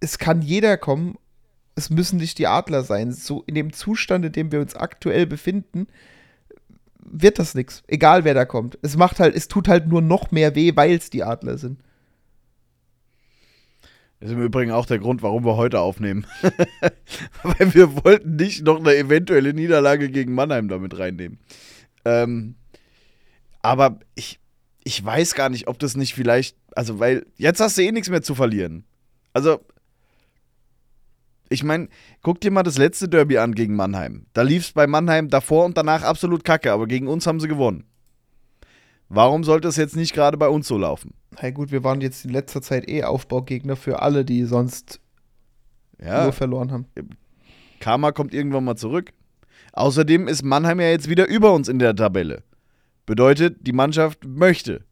[0.00, 1.16] es kann jeder kommen,
[1.74, 3.12] es müssen nicht die Adler sein.
[3.12, 5.86] So in dem Zustand, in dem wir uns aktuell befinden,
[6.98, 7.82] wird das nichts.
[7.86, 8.78] Egal wer da kommt.
[8.82, 11.78] Es macht halt, es tut halt nur noch mehr weh, weil es die Adler sind.
[14.18, 16.26] Das ist im Übrigen auch der Grund, warum wir heute aufnehmen.
[17.42, 21.38] Weil wir wollten nicht noch eine eventuelle Niederlage gegen Mannheim damit reinnehmen.
[22.06, 22.54] Ähm,
[23.62, 24.38] aber ich,
[24.84, 28.08] ich weiß gar nicht, ob das nicht vielleicht, also weil jetzt hast du eh nichts
[28.08, 28.84] mehr zu verlieren.
[29.32, 29.58] Also
[31.48, 31.88] Ich meine,
[32.22, 34.26] guck dir mal das letzte Derby an gegen Mannheim.
[34.32, 37.48] Da lief es bei Mannheim davor und danach absolut kacke, aber gegen uns haben sie
[37.48, 37.84] gewonnen.
[39.08, 41.14] Warum sollte es jetzt nicht gerade bei uns so laufen?
[41.40, 45.00] Na gut, wir waren jetzt in letzter Zeit eh Aufbaugegner für alle, die sonst
[46.00, 46.86] Ja, nur verloren haben.
[47.78, 49.12] Karma kommt irgendwann mal zurück.
[49.76, 52.42] Außerdem ist Mannheim ja jetzt wieder über uns in der Tabelle.
[53.04, 54.84] Bedeutet, die Mannschaft möchte.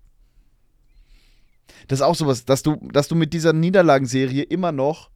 [1.89, 5.11] Das ist auch sowas, dass du, dass du mit dieser Niederlagenserie immer noch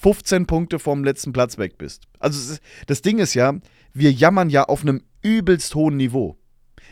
[0.00, 2.02] 15 Punkte vom letzten Platz weg bist.
[2.18, 2.56] Also
[2.88, 3.54] das Ding ist ja,
[3.92, 6.36] wir jammern ja auf einem übelst hohen Niveau.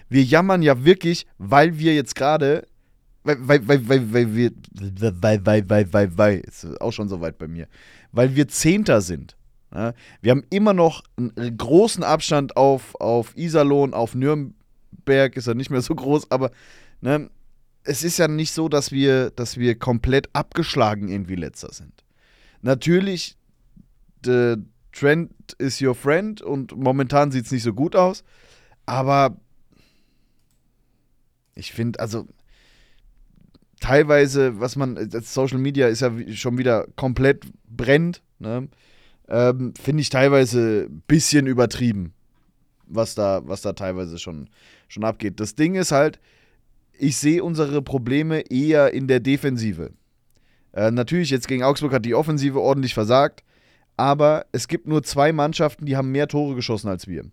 [0.09, 2.67] Wir jammern ja wirklich, weil wir jetzt gerade,
[3.25, 4.51] weil, weil, weil, weil, weil wir,
[5.21, 7.67] weil, weil, weil, weil, weil, ist auch schon so weit bei mir,
[8.13, 9.37] weil wir Zehnter sind.
[9.75, 15.55] Ja, wir haben immer noch einen großen Abstand auf, auf Iserlohn, auf Nürnberg ist er
[15.55, 16.51] nicht mehr so groß, aber
[17.01, 17.31] ne,
[17.85, 22.05] es ist ja nicht so, dass wir, dass wir komplett abgeschlagen irgendwie letzter sind.
[22.61, 23.37] Natürlich,
[24.25, 24.59] der
[24.93, 28.25] Trend is your friend und momentan sieht es nicht so gut aus,
[28.85, 29.37] aber
[31.55, 32.27] ich finde, also
[33.81, 38.69] teilweise, was man, Social Media ist ja schon wieder komplett brennt, ne?
[39.33, 42.13] Ähm, finde ich teilweise ein bisschen übertrieben,
[42.87, 44.51] was da, was da teilweise schon,
[44.89, 45.41] schon abgeht.
[45.41, 46.21] Das Ding ist halt,
[46.93, 49.93] ich sehe unsere Probleme eher in der Defensive.
[50.75, 53.43] Äh, natürlich, jetzt gegen Augsburg hat die Offensive ordentlich versagt,
[53.97, 57.25] aber es gibt nur zwei Mannschaften, die haben mehr Tore geschossen als wir.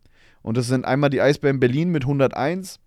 [0.42, 2.80] Und das sind einmal die Eisbären Berlin mit 101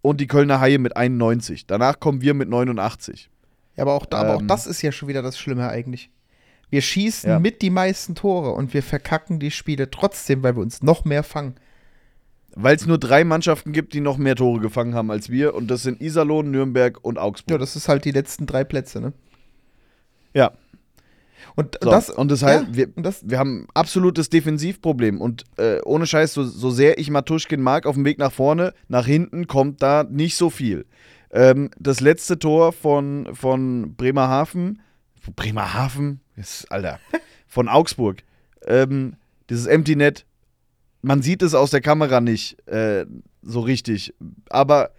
[0.00, 1.66] und die Kölner Haie mit 91.
[1.66, 3.28] Danach kommen wir mit 89.
[3.76, 4.48] Ja, aber auch, da, aber auch Ähm.
[4.48, 6.10] das ist ja schon wieder das Schlimme eigentlich.
[6.70, 7.38] Wir schießen Ja.
[7.38, 11.22] mit die meisten Tore und wir verkacken die Spiele trotzdem, weil wir uns noch mehr
[11.22, 11.54] fangen.
[12.58, 15.54] Weil es nur drei Mannschaften gibt, die noch mehr Tore gefangen haben als wir.
[15.54, 17.50] Und das sind Iserlohn, Nürnberg und Augsburg.
[17.52, 19.12] Ja, das ist halt die letzten drei Plätze, ne?
[20.34, 20.52] ja.
[21.54, 25.20] Und So, das, und das heißt, ja, wir, das, wir haben ein absolutes Defensivproblem.
[25.20, 28.72] Und äh, ohne Scheiß, so, so sehr ich Matuschkin mag, auf dem Weg nach vorne,
[28.88, 30.86] nach hinten kommt da nicht so viel.
[31.30, 34.80] Ähm, das letzte Tor von, von Bremerhaven,
[35.32, 36.20] Bremerhaven?
[36.36, 37.00] Ist, Alter,
[37.46, 38.22] von Augsburg.
[38.66, 39.16] Ähm,
[39.48, 40.26] dieses Empty Net,
[41.02, 43.06] man sieht es aus der Kamera nicht äh,
[43.42, 44.14] so richtig.
[44.50, 44.90] Aber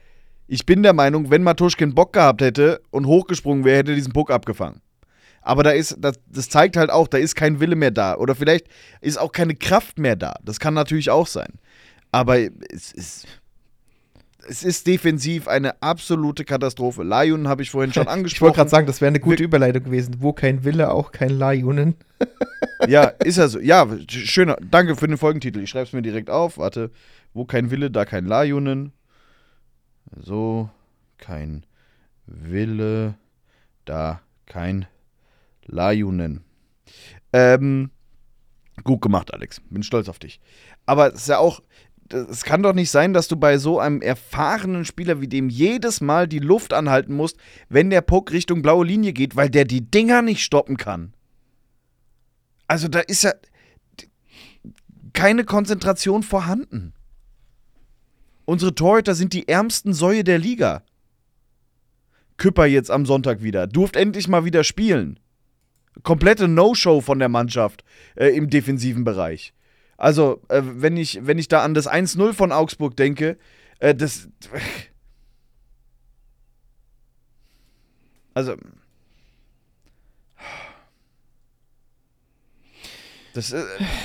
[0.48, 4.14] ich bin der Meinung, wenn Matuschkin Bock gehabt hätte und hochgesprungen wäre, hätte er diesen
[4.14, 4.82] Puck abgefangen.
[5.42, 8.18] Aber da ist, das, das zeigt halt auch, da ist kein Wille mehr da.
[8.18, 8.68] Oder vielleicht
[9.02, 10.36] ist auch keine Kraft mehr da.
[10.44, 11.54] Das kann natürlich auch sein.
[12.12, 13.28] Aber es ist,
[14.50, 17.04] es ist defensiv eine absolute Katastrophe.
[17.04, 18.42] Lion habe ich vorhin schon ich angesprochen.
[18.48, 20.16] wollte gerade sagen, das wäre eine gute Überleitung gewesen.
[20.20, 21.96] Wo kein Wille, auch kein Lajunen.
[22.88, 23.60] Ja, ist ja so.
[23.60, 24.56] Ja, schöner.
[24.62, 25.60] Danke für den Folgentitel.
[25.62, 26.60] Ich schreibe es mir direkt auf.
[26.60, 26.92] Warte.
[27.34, 28.94] Wo kein Wille, da kein Lajunen.
[30.16, 30.70] So,
[31.18, 31.66] kein
[32.28, 33.16] Wille,
[33.86, 34.86] da kein
[35.66, 36.44] Lajunen.
[37.34, 37.90] Ähm,
[38.84, 39.60] gut gemacht, Alex.
[39.70, 40.40] Bin stolz auf dich.
[40.86, 41.62] Aber es ist ja auch.
[42.14, 46.02] Es kann doch nicht sein, dass du bei so einem erfahrenen Spieler wie dem jedes
[46.02, 47.38] Mal die Luft anhalten musst,
[47.70, 51.14] wenn der Puck Richtung blaue Linie geht, weil der die Dinger nicht stoppen kann.
[52.68, 53.34] Also da ist ja
[55.14, 56.94] keine Konzentration vorhanden.
[58.46, 60.84] Unsere Torhüter sind die ärmsten Säue der Liga.
[62.38, 63.68] Küpper jetzt am Sonntag wieder.
[63.68, 65.20] Durft endlich mal wieder spielen.
[66.04, 67.84] Komplette No-Show von der Mannschaft
[68.16, 69.54] äh, im defensiven Bereich.
[69.98, 73.38] Also, äh, wenn, ich, wenn ich da an das 1-0 von Augsburg denke,
[73.80, 74.30] äh, das.
[78.34, 78.56] Also.
[83.34, 83.64] Das, äh,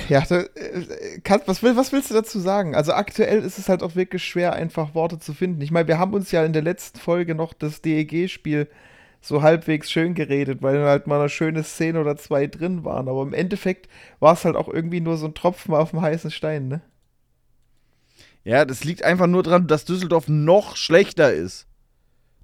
[0.09, 2.75] Ja, da, äh, kann, was, will, was willst du dazu sagen?
[2.75, 5.61] Also aktuell ist es halt auch wirklich schwer, einfach Worte zu finden.
[5.61, 8.67] Ich meine, wir haben uns ja in der letzten Folge noch das DEG-Spiel
[9.23, 13.07] so halbwegs schön geredet, weil halt mal eine schöne Szene oder zwei drin waren.
[13.07, 13.87] Aber im Endeffekt
[14.19, 16.81] war es halt auch irgendwie nur so ein Tropfen auf dem heißen Stein, ne?
[18.43, 21.67] Ja, das liegt einfach nur daran, dass Düsseldorf noch schlechter ist.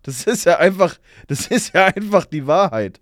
[0.04, 3.02] Das ist ja einfach, das ist ja einfach die Wahrheit.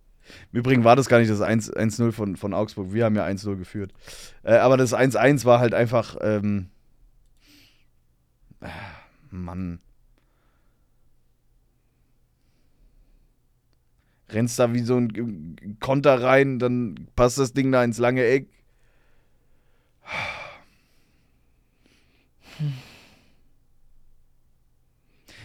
[0.51, 2.93] Im Übrigen war das gar nicht das 1 1-0 von, von Augsburg.
[2.93, 3.93] Wir haben ja 1-0 geführt.
[4.41, 6.71] Äh, aber das 1-1 war halt einfach, ähm,
[8.59, 8.69] ah,
[9.29, 9.79] Mann.
[14.29, 18.47] Rennst da wie so ein Konter rein, dann passt das Ding da ins lange Eck.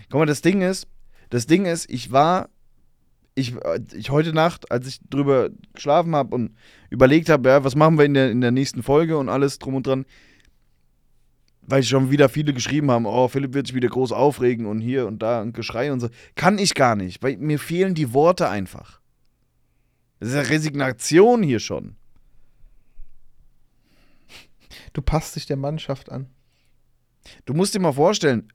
[0.09, 0.87] Guck mal, das Ding ist,
[1.31, 2.51] das Ding ist, ich war,
[3.35, 3.55] ich,
[3.95, 6.57] ich heute Nacht, als ich drüber geschlafen habe und
[6.91, 9.75] überlegt habe, ja, was machen wir in der, in der nächsten Folge und alles drum
[9.75, 10.05] und dran,
[11.63, 15.07] weil schon wieder viele geschrieben haben, oh, Philipp wird sich wieder groß aufregen und hier
[15.07, 16.09] und da und Geschrei und so.
[16.35, 19.01] Kann ich gar nicht, weil mir fehlen die Worte einfach.
[20.19, 21.97] Das ist ja Resignation hier schon.
[24.93, 26.27] Du passt dich der Mannschaft an.
[27.45, 28.53] Du musst dir mal vorstellen,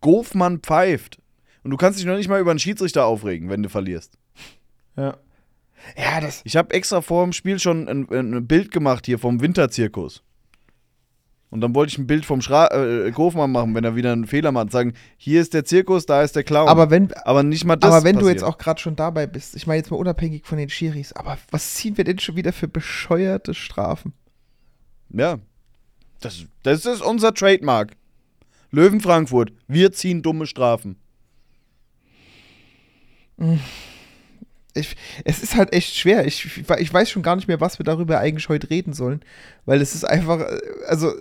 [0.00, 1.20] Gofmann pfeift.
[1.62, 4.18] Und du kannst dich noch nicht mal über einen Schiedsrichter aufregen, wenn du verlierst.
[4.96, 5.18] Ja.
[5.96, 6.40] Ja, das.
[6.44, 10.22] Ich habe extra vor dem Spiel schon ein, ein Bild gemacht hier vom Winterzirkus.
[11.50, 14.26] Und dann wollte ich ein Bild vom Schra äh, Gofmann machen, wenn er wieder einen
[14.26, 14.72] Fehler macht.
[14.72, 16.68] Sagen, hier ist der Zirkus, da ist der Clown.
[16.68, 18.38] Aber wenn, aber nicht mal das aber wenn du passiert.
[18.38, 21.38] jetzt auch gerade schon dabei bist, ich meine jetzt mal unabhängig von den Schiris, aber
[21.50, 24.12] was ziehen wir denn schon wieder für bescheuerte Strafen?
[25.10, 25.38] Ja.
[26.20, 27.92] Das, das ist unser Trademark.
[28.70, 29.52] Löwen Frankfurt.
[29.68, 30.96] Wir ziehen dumme Strafen.
[34.76, 36.26] Ich, es ist halt echt schwer.
[36.26, 39.20] Ich, ich weiß schon gar nicht mehr, was wir darüber eigentlich heute reden sollen.
[39.64, 41.12] Weil es ist einfach, äh, also,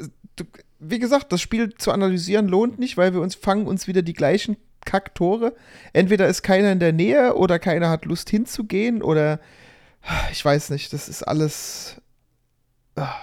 [0.80, 4.14] wie gesagt, das Spiel zu analysieren lohnt nicht, weil wir uns fangen uns wieder die
[4.14, 5.56] gleichen Kacktore.
[5.94, 9.40] Entweder ist keiner in der Nähe oder keiner hat Lust hinzugehen oder
[10.32, 12.00] ich weiß nicht, das ist alles.
[12.96, 13.16] Ah.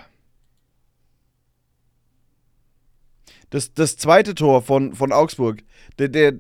[3.51, 5.63] Das, das zweite Tor von, von Augsburg,
[5.99, 6.33] der, der,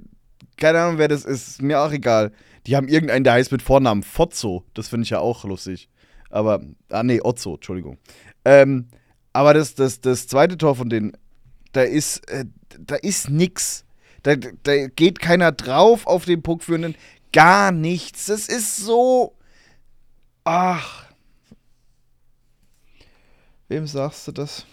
[0.57, 2.33] keine Ahnung, wer das ist, ist mir auch egal.
[2.67, 4.65] Die haben irgendeinen, der heißt mit Vornamen Fozzo.
[4.75, 5.89] Das finde ich ja auch lustig.
[6.31, 7.99] Aber, ah nee, Otzo, Entschuldigung.
[8.45, 8.89] Ähm,
[9.33, 11.13] aber das, das, das zweite Tor von denen,
[11.73, 12.45] da ist, äh,
[12.79, 13.85] da ist nix.
[14.23, 16.97] Da, da geht keiner drauf auf den Puckführenden.
[17.33, 18.27] Gar nichts.
[18.27, 19.37] Das ist so.
[20.45, 21.07] Ach.
[23.69, 24.67] Wem sagst du das?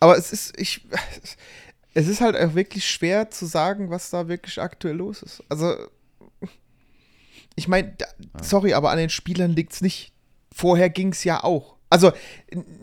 [0.00, 0.86] Aber es ist, ich,
[1.94, 5.42] es ist halt auch wirklich schwer zu sagen, was da wirklich aktuell los ist.
[5.48, 5.76] Also,
[7.56, 7.94] ich meine,
[8.42, 10.12] sorry, aber an den Spielern liegt es nicht.
[10.52, 11.76] Vorher ging es ja auch.
[11.92, 12.12] Also,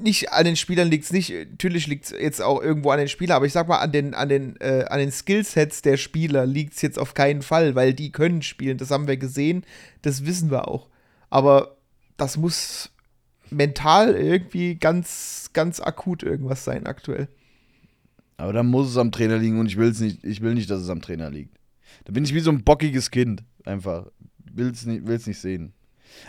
[0.01, 1.31] nicht an den Spielern liegt es nicht.
[1.31, 4.13] Natürlich liegt es jetzt auch irgendwo an den Spielern, aber ich sag mal, an den,
[4.13, 7.93] an den, äh, an den Skillsets der Spieler liegt es jetzt auf keinen Fall, weil
[7.93, 8.77] die können spielen.
[8.77, 9.63] Das haben wir gesehen,
[10.01, 10.89] das wissen wir auch.
[11.29, 11.77] Aber
[12.17, 12.91] das muss
[13.49, 17.29] mental irgendwie ganz, ganz akut irgendwas sein aktuell.
[18.35, 20.81] Aber dann muss es am Trainer liegen und ich will's nicht, ich will nicht, dass
[20.81, 21.56] es am Trainer liegt.
[22.05, 23.43] Da bin ich wie so ein bockiges Kind.
[23.65, 24.05] Einfach.
[24.53, 25.73] Will's nicht, will's nicht sehen.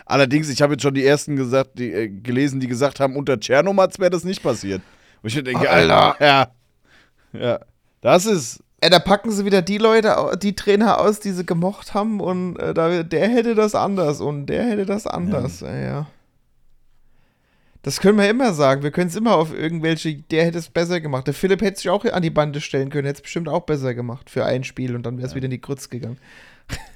[0.04, 3.38] Allerdings, ich habe jetzt schon die ersten gesagt, die, äh, gelesen, die gesagt haben, unter
[3.38, 4.82] Tschernomatz wäre das nicht passiert.
[5.22, 6.48] Und ich denke, Alter, ja.
[7.32, 7.60] Ja.
[8.00, 8.62] Das ist.
[8.82, 12.56] Ja, da packen sie wieder die Leute, die Trainer aus, die sie gemocht haben und
[12.60, 15.60] äh, da, der hätte das anders und der hätte das anders.
[15.60, 15.76] Ja.
[15.76, 16.06] ja.
[17.82, 18.82] Das können wir immer sagen.
[18.82, 21.26] Wir können es immer auf irgendwelche, der hätte es besser gemacht.
[21.26, 23.94] Der Philipp hätte sich auch an die Bande stellen können, hätte es bestimmt auch besser
[23.94, 25.36] gemacht für ein Spiel und dann wäre es ja.
[25.36, 26.18] wieder in die Grütz gegangen.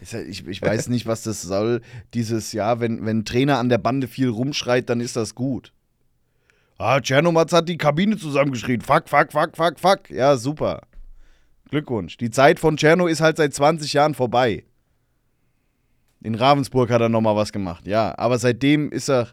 [0.03, 1.81] Ich, ich weiß nicht, was das soll.
[2.13, 5.73] Dieses Jahr, wenn, wenn ein Trainer an der Bande viel rumschreit, dann ist das gut.
[6.77, 8.81] Ah, Tschernomatz hat die Kabine zusammengeschrien.
[8.81, 10.11] Fuck, fuck, fuck, fuck, fuck.
[10.11, 10.83] Ja, super.
[11.71, 12.19] Glückwunsch.
[12.19, 14.65] Die Zeit von Tscherno ist halt seit 20 Jahren vorbei.
[16.21, 18.13] In Ravensburg hat er nochmal was gemacht, ja.
[18.19, 19.29] Aber seitdem ist er,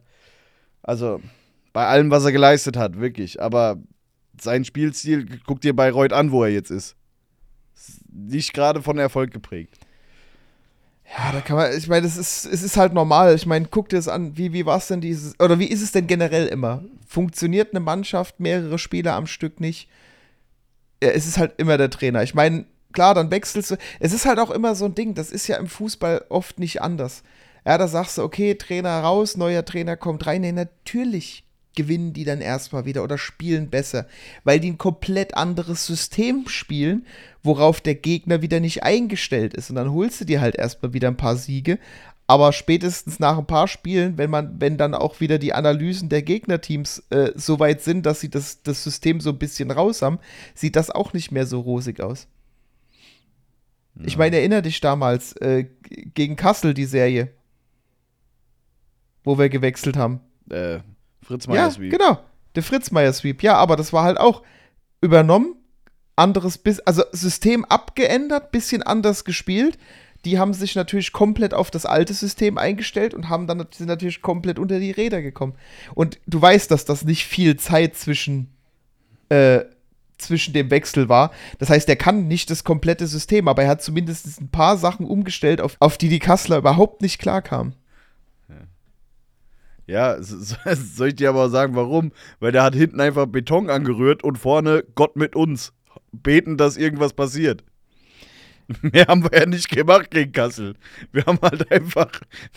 [0.84, 1.20] also
[1.80, 3.42] bei allem, was er geleistet hat, wirklich.
[3.42, 3.78] Aber
[4.38, 6.98] sein Spielstil, guck dir bei Reut an, wo er jetzt ist.
[8.12, 9.78] Nicht gerade von Erfolg geprägt.
[11.06, 13.34] Ja, da kann man, ich meine, es ist, es ist halt normal.
[13.34, 15.82] Ich meine, guck dir es an, wie, wie war es denn dieses, oder wie ist
[15.82, 16.84] es denn generell immer?
[17.08, 19.88] Funktioniert eine Mannschaft, mehrere Spieler am Stück nicht?
[21.02, 22.24] Ja, es ist halt immer der Trainer.
[22.24, 23.78] Ich meine, klar, dann wechselst du.
[24.02, 26.82] Es ist halt auch immer so ein Ding, das ist ja im Fußball oft nicht
[26.82, 27.24] anders.
[27.65, 30.42] Ja, da sagst du, okay, Trainer raus, neuer Trainer kommt rein.
[30.42, 34.08] Nee, natürlich gewinnen die dann erstmal wieder oder spielen besser,
[34.43, 37.05] weil die ein komplett anderes System spielen,
[37.43, 39.69] worauf der Gegner wieder nicht eingestellt ist.
[39.69, 41.79] Und dann holst du dir halt erstmal wieder ein paar Siege.
[42.27, 46.21] Aber spätestens nach ein paar Spielen, wenn man, wenn dann auch wieder die Analysen der
[46.21, 50.19] Gegnerteams äh, so weit sind, dass sie das, das System so ein bisschen raus haben,
[50.53, 52.27] sieht das auch nicht mehr so rosig aus.
[53.95, 54.05] Ja.
[54.05, 55.65] Ich meine, erinnere dich damals äh,
[56.13, 57.29] gegen Kassel, die Serie,
[59.23, 60.19] wo wir gewechselt haben.
[60.51, 60.82] Äh,
[61.30, 61.92] Fritz Meier Sweep.
[61.92, 62.20] Ja, genau.
[62.56, 63.44] Der Fritz Meier Sweep.
[63.44, 64.42] Ja, aber das war halt auch
[65.00, 65.56] übernommen,
[66.15, 69.78] anderes, bis also System abgeändert, bisschen anders gespielt.
[70.26, 74.24] Die haben sich natürlich komplett auf das alte System eingestellt und haben dann sind natürlich
[74.24, 75.54] komplett unter die Räder gekommen.
[75.94, 78.50] Und du weißt, dass das nicht viel Zeit zwischen
[79.30, 79.62] äh,
[80.18, 81.32] zwischen dem Wechsel war.
[81.60, 85.06] Das heißt, er kann nicht das komplette System, aber er hat zumindest ein paar Sachen
[85.06, 87.76] umgestellt, auf, auf die die Kassler überhaupt nicht klarkamen.
[89.89, 92.12] Ja, soll ich dir aber sagen, warum?
[92.39, 95.73] Weil der hat hinten einfach Beton angerührt und vorne Gott mit uns.
[96.12, 97.63] Beten, dass irgendwas passiert.
[98.84, 100.75] Mehr haben wir ja nicht gemacht gegen Kassel.
[101.12, 102.12] Wir haben halt einfach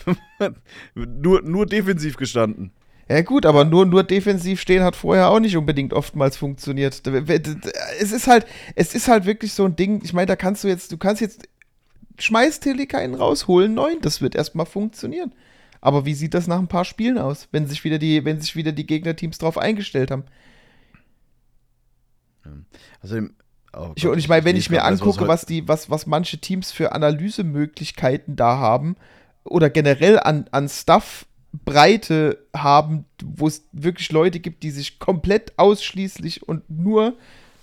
[0.95, 2.71] nur, nur defensiv gestanden.
[3.09, 7.01] Ja gut, aber nur, nur defensiv stehen hat vorher auch nicht unbedingt oftmals funktioniert.
[7.99, 10.67] Es ist halt, es ist halt wirklich so ein Ding, ich meine, da kannst du
[10.67, 11.49] jetzt, du kannst jetzt,
[12.19, 15.33] schmeiß Tilly keinen rausholen, neun, das wird erstmal funktionieren.
[15.83, 18.55] Aber wie sieht das nach ein paar Spielen aus, wenn sich wieder die, wenn sich
[18.55, 20.23] wieder die Gegnerteams drauf eingestellt haben?
[23.01, 23.19] Also,
[23.73, 26.05] oh Ich, und ich meine, wenn lese ich mir alles, angucke, was die, was, was
[26.05, 28.95] manche Teams für Analysemöglichkeiten da haben
[29.43, 36.47] oder generell an, an Stuff-Breite haben, wo es wirklich Leute gibt, die sich komplett ausschließlich
[36.47, 37.17] und nur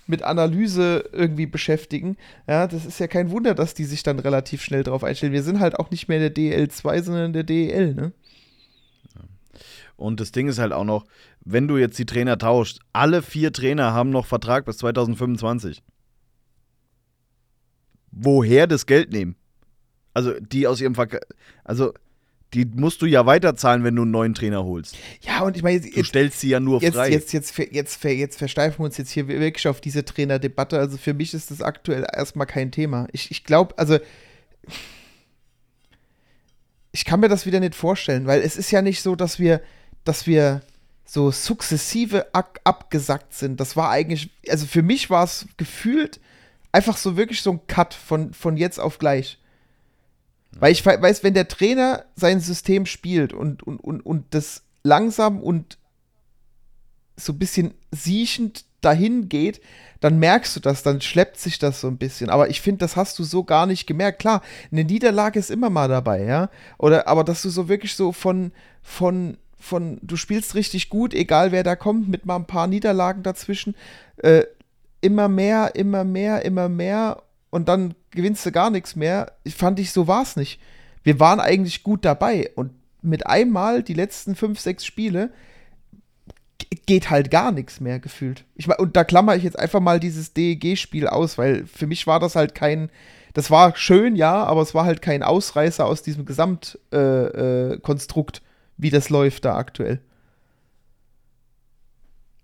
[0.07, 4.61] mit Analyse irgendwie beschäftigen, ja, das ist ja kein Wunder, dass die sich dann relativ
[4.63, 5.33] schnell drauf einstellen.
[5.33, 8.11] Wir sind halt auch nicht mehr in der DL2, sondern in der DEL, ne?
[9.95, 11.05] Und das Ding ist halt auch noch,
[11.45, 15.83] wenn du jetzt die Trainer tauscht, alle vier Trainer haben noch Vertrag bis 2025.
[18.11, 19.35] Woher das Geld nehmen?
[20.13, 21.19] Also die aus ihrem Verk
[21.63, 21.93] also
[22.53, 24.97] die musst du ja weiterzahlen, wenn du einen neuen Trainer holst.
[25.21, 27.09] Ja, und ich meine, Du jetzt, stellst sie ja nur jetzt, frei.
[27.09, 30.77] jetzt, jetzt, jetzt, ver- jetzt versteifen wir uns jetzt hier wirklich auf diese Trainerdebatte.
[30.77, 33.07] Also für mich ist das aktuell erstmal kein Thema.
[33.13, 33.99] Ich, ich glaube, also
[36.91, 39.61] ich kann mir das wieder nicht vorstellen, weil es ist ja nicht so, dass wir,
[40.03, 40.61] dass wir
[41.05, 43.59] so sukzessive ab abgesackt sind.
[43.59, 46.19] Das war eigentlich, also für mich war es gefühlt
[46.71, 49.37] einfach so wirklich so ein Cut von, von jetzt auf gleich.
[50.59, 54.63] Weil ich we- weiß, wenn der Trainer sein System spielt und, und, und, und das
[54.83, 55.77] langsam und
[57.15, 59.61] so ein bisschen siechend dahin geht,
[59.99, 62.31] dann merkst du das, dann schleppt sich das so ein bisschen.
[62.31, 64.19] Aber ich finde, das hast du so gar nicht gemerkt.
[64.19, 66.49] Klar, eine Niederlage ist immer mal dabei, ja.
[66.79, 71.51] Oder aber dass du so wirklich so von, von, von, du spielst richtig gut, egal
[71.51, 73.75] wer da kommt, mit mal ein paar Niederlagen dazwischen,
[74.17, 74.43] äh,
[75.01, 79.33] immer mehr, immer mehr, immer mehr und dann gewinnst du gar nichts mehr.
[79.43, 80.59] Ich fand ich, so war es nicht.
[81.03, 82.71] Wir waren eigentlich gut dabei und
[83.03, 85.31] mit einmal die letzten fünf, sechs Spiele
[86.85, 88.45] geht halt gar nichts mehr gefühlt.
[88.55, 92.07] Ich mein, und da klammer ich jetzt einfach mal dieses DEG-Spiel aus, weil für mich
[92.07, 92.89] war das halt kein,
[93.33, 98.41] das war schön, ja, aber es war halt kein Ausreißer aus diesem Gesamtkonstrukt, äh, Konstrukt,
[98.77, 99.99] wie das läuft da aktuell.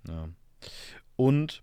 [0.07, 0.27] Ja.
[1.15, 1.61] Und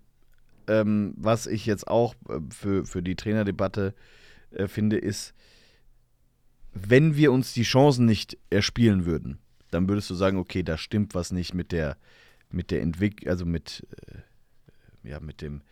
[0.68, 3.94] ähm, was ich jetzt auch äh, für, für die Trainerdebatte
[4.50, 5.34] äh, finde, ist,
[6.72, 9.38] wenn wir uns die Chancen nicht erspielen würden,
[9.70, 11.96] dann würdest du sagen, okay, da stimmt was nicht mit der,
[12.50, 15.62] mit der Entwicklung, also mit, äh, ja, mit dem,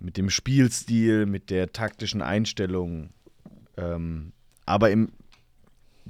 [0.00, 3.10] mit dem Spielstil, mit der taktischen Einstellung.
[3.76, 4.32] Ähm,
[4.66, 5.12] aber im,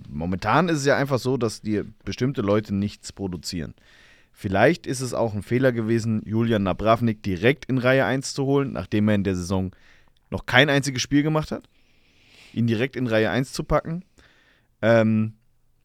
[0.08, 3.74] momentan ist es ja einfach so, dass dir bestimmte Leute nichts produzieren.
[4.32, 8.72] Vielleicht ist es auch ein Fehler gewesen, Julian Nabravnik direkt in Reihe 1 zu holen,
[8.72, 9.74] nachdem er in der Saison
[10.30, 11.68] noch kein einziges Spiel gemacht hat.
[12.52, 14.04] Ihn direkt in Reihe 1 zu packen.
[14.82, 15.34] Ähm,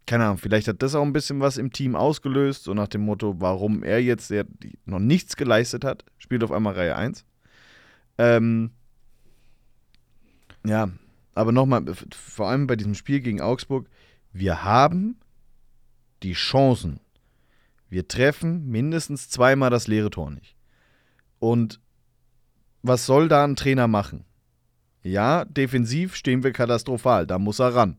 [0.06, 3.02] keine Ahnung, vielleicht hat das auch ein bisschen was im Team ausgelöst, so nach dem
[3.02, 4.46] Motto, warum er jetzt, der
[4.86, 7.26] noch nichts geleistet hat, spielt auf einmal Reihe 1.
[8.18, 8.72] Ähm,
[10.66, 10.90] ja,
[11.34, 13.90] aber nochmal, vor allem bei diesem Spiel gegen Augsburg,
[14.32, 15.18] wir haben
[16.24, 17.00] die Chancen.
[17.96, 20.58] Wir treffen mindestens zweimal das leere Tor nicht.
[21.40, 21.80] Und
[22.82, 24.26] was soll da ein Trainer machen?
[25.02, 27.26] Ja, defensiv stehen wir katastrophal.
[27.26, 27.96] Da muss er ran.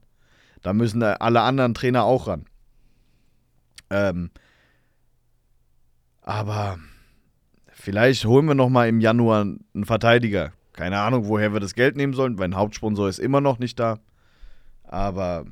[0.61, 2.45] Da müssen alle anderen Trainer auch ran.
[3.89, 4.31] Ähm,
[6.21, 6.79] aber
[7.69, 10.53] vielleicht holen wir noch mal im Januar einen Verteidiger.
[10.75, 13.81] Keine Ahnung, woher wir das Geld nehmen sollen, weil ein Hauptsponsor ist immer noch nicht
[13.81, 13.99] da.
[14.83, 15.47] Aber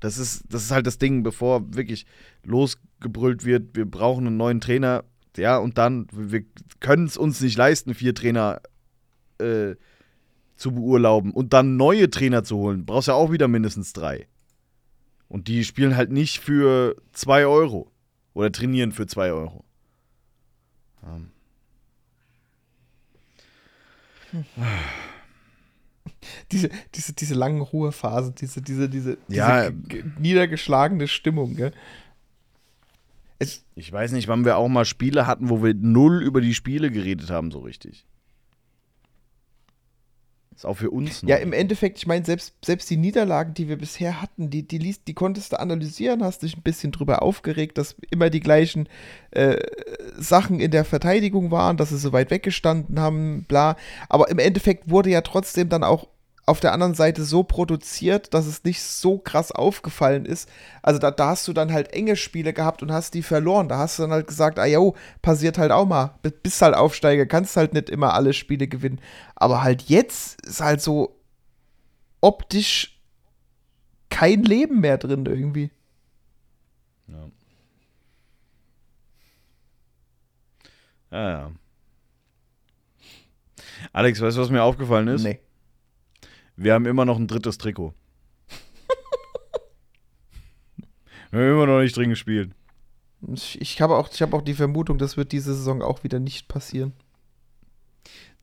[0.00, 2.04] das ist, das ist halt das Ding, bevor wirklich
[2.98, 5.04] losgebrüllt wird, wir brauchen einen neuen Trainer.
[5.36, 6.44] Ja, und dann, wir
[6.80, 8.60] können es uns nicht leisten, vier Trainer
[9.38, 9.76] äh,
[10.56, 12.84] zu beurlauben und dann neue Trainer zu holen.
[12.84, 14.26] Brauchst ja auch wieder mindestens drei.
[15.28, 17.92] Und die spielen halt nicht für zwei Euro
[18.34, 19.64] oder trainieren für zwei Euro.
[21.04, 21.30] Ähm.
[26.50, 29.70] Diese, diese, diese langen Ruhephasen, diese, diese, diese, Ja.
[29.70, 31.72] diese niedergeschlagene Stimmung, gell?
[33.38, 36.54] Es, Ich weiß nicht, wann wir auch mal Spiele hatten, wo wir null über die
[36.54, 38.04] Spiele geredet haben, so richtig.
[40.54, 41.42] Ist auch für uns Ja, neu.
[41.42, 45.06] im Endeffekt, ich meine, selbst, selbst die Niederlagen, die wir bisher hatten, die, die, liest,
[45.06, 48.88] die konntest du analysieren, hast dich ein bisschen drüber aufgeregt, dass immer die gleichen
[49.30, 49.56] äh,
[50.16, 53.76] Sachen in der Verteidigung waren, dass sie so weit weggestanden haben, bla.
[54.08, 56.08] Aber im Endeffekt wurde ja trotzdem dann auch
[56.48, 60.48] auf der anderen Seite so produziert, dass es nicht so krass aufgefallen ist.
[60.82, 63.68] Also da, da hast du dann halt enge Spiele gehabt und hast die verloren.
[63.68, 66.18] Da hast du dann halt gesagt, ah jo, passiert halt auch mal.
[66.42, 69.00] Bist halt Aufsteiger, kannst halt nicht immer alle Spiele gewinnen.
[69.36, 71.20] Aber halt jetzt ist halt so
[72.20, 73.00] optisch
[74.10, 75.70] kein Leben mehr drin irgendwie.
[77.08, 77.30] Ja.
[81.10, 81.52] Ja, ja.
[83.92, 85.22] Alex, weißt du, was mir aufgefallen ist?
[85.22, 85.40] Nee.
[86.58, 87.94] Wir haben immer noch ein drittes Trikot.
[91.30, 92.50] Wir haben immer noch nicht drin gespielt.
[93.32, 96.18] Ich, ich habe auch, ich hab auch die Vermutung, das wird diese Saison auch wieder
[96.18, 96.94] nicht passieren.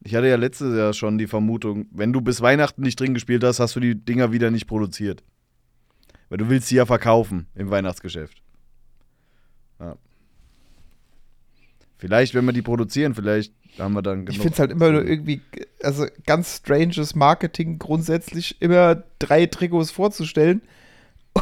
[0.02, 3.44] Ich hatte ja letztes Jahr schon die Vermutung, wenn du bis Weihnachten nicht drin gespielt
[3.44, 5.22] hast, hast du die Dinger wieder nicht produziert.
[6.30, 8.42] Weil du willst sie ja verkaufen im Weihnachtsgeschäft.
[9.80, 9.98] Ja.
[11.98, 15.06] Vielleicht, wenn wir die produzieren, vielleicht haben wir dann Ich finde es halt immer nur
[15.06, 15.42] irgendwie,
[15.84, 20.62] also ganz stranges Marketing, grundsätzlich immer drei Trikots vorzustellen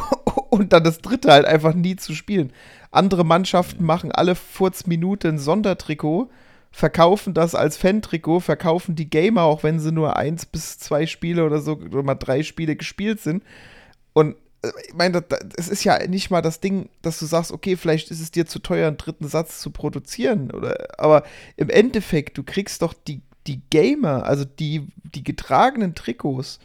[0.50, 2.52] und dann das dritte halt einfach nie zu spielen.
[2.90, 6.30] Andere Mannschaften machen alle Furzminute ein Sondertrikot,
[6.70, 11.44] verkaufen das als Fan-Trikot, verkaufen die Gamer, auch wenn sie nur eins bis zwei Spiele
[11.44, 13.42] oder so, oder mal drei Spiele gespielt sind.
[14.12, 14.36] Und
[14.86, 15.24] ich meine,
[15.56, 18.46] es ist ja nicht mal das Ding, dass du sagst, okay, vielleicht ist es dir
[18.46, 20.50] zu teuer, einen dritten Satz zu produzieren.
[20.50, 21.24] Oder, aber
[21.56, 26.58] im Endeffekt, du kriegst doch die, die Gamer, also die, die getragenen Trikots,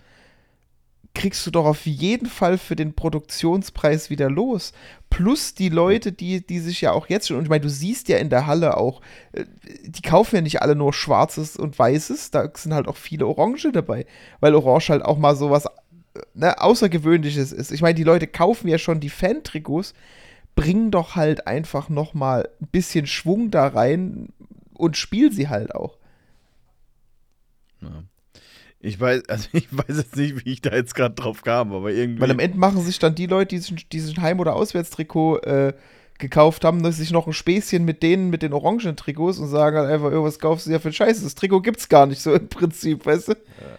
[1.15, 4.73] kriegst du doch auf jeden Fall für den Produktionspreis wieder los.
[5.09, 8.07] Plus die Leute, die, die sich ja auch jetzt schon, und ich meine, du siehst
[8.09, 9.01] ja in der Halle auch,
[9.33, 9.45] äh,
[9.83, 13.71] die kaufen ja nicht alle nur Schwarzes und Weißes, da sind halt auch viele Orange
[13.71, 14.05] dabei,
[14.39, 15.65] weil Orange halt auch mal sowas
[16.33, 17.71] ne, Außergewöhnliches ist.
[17.71, 19.93] Ich meine, die Leute kaufen ja schon die Fan-Trikots,
[20.55, 24.29] bringen doch halt einfach noch mal ein bisschen Schwung da rein
[24.73, 25.97] und spiel sie halt auch.
[27.81, 28.03] Ja.
[28.79, 31.91] Ich weiß, also ich weiß jetzt nicht, wie ich da jetzt gerade drauf kam, aber
[31.91, 32.21] irgendwie.
[32.21, 35.73] Weil am Ende machen sich dann die Leute, die sich diesen Heim- oder Auswärtstrikot äh,
[36.17, 39.77] gekauft haben, dass sich noch ein Späßchen mit denen mit den orangen Trikots und sagen
[39.77, 41.23] halt einfach, oh, was kaufst du ja für Scheiße?
[41.23, 43.31] Das Trikot gibt's gar nicht so im Prinzip, weißt du?
[43.31, 43.77] Ja,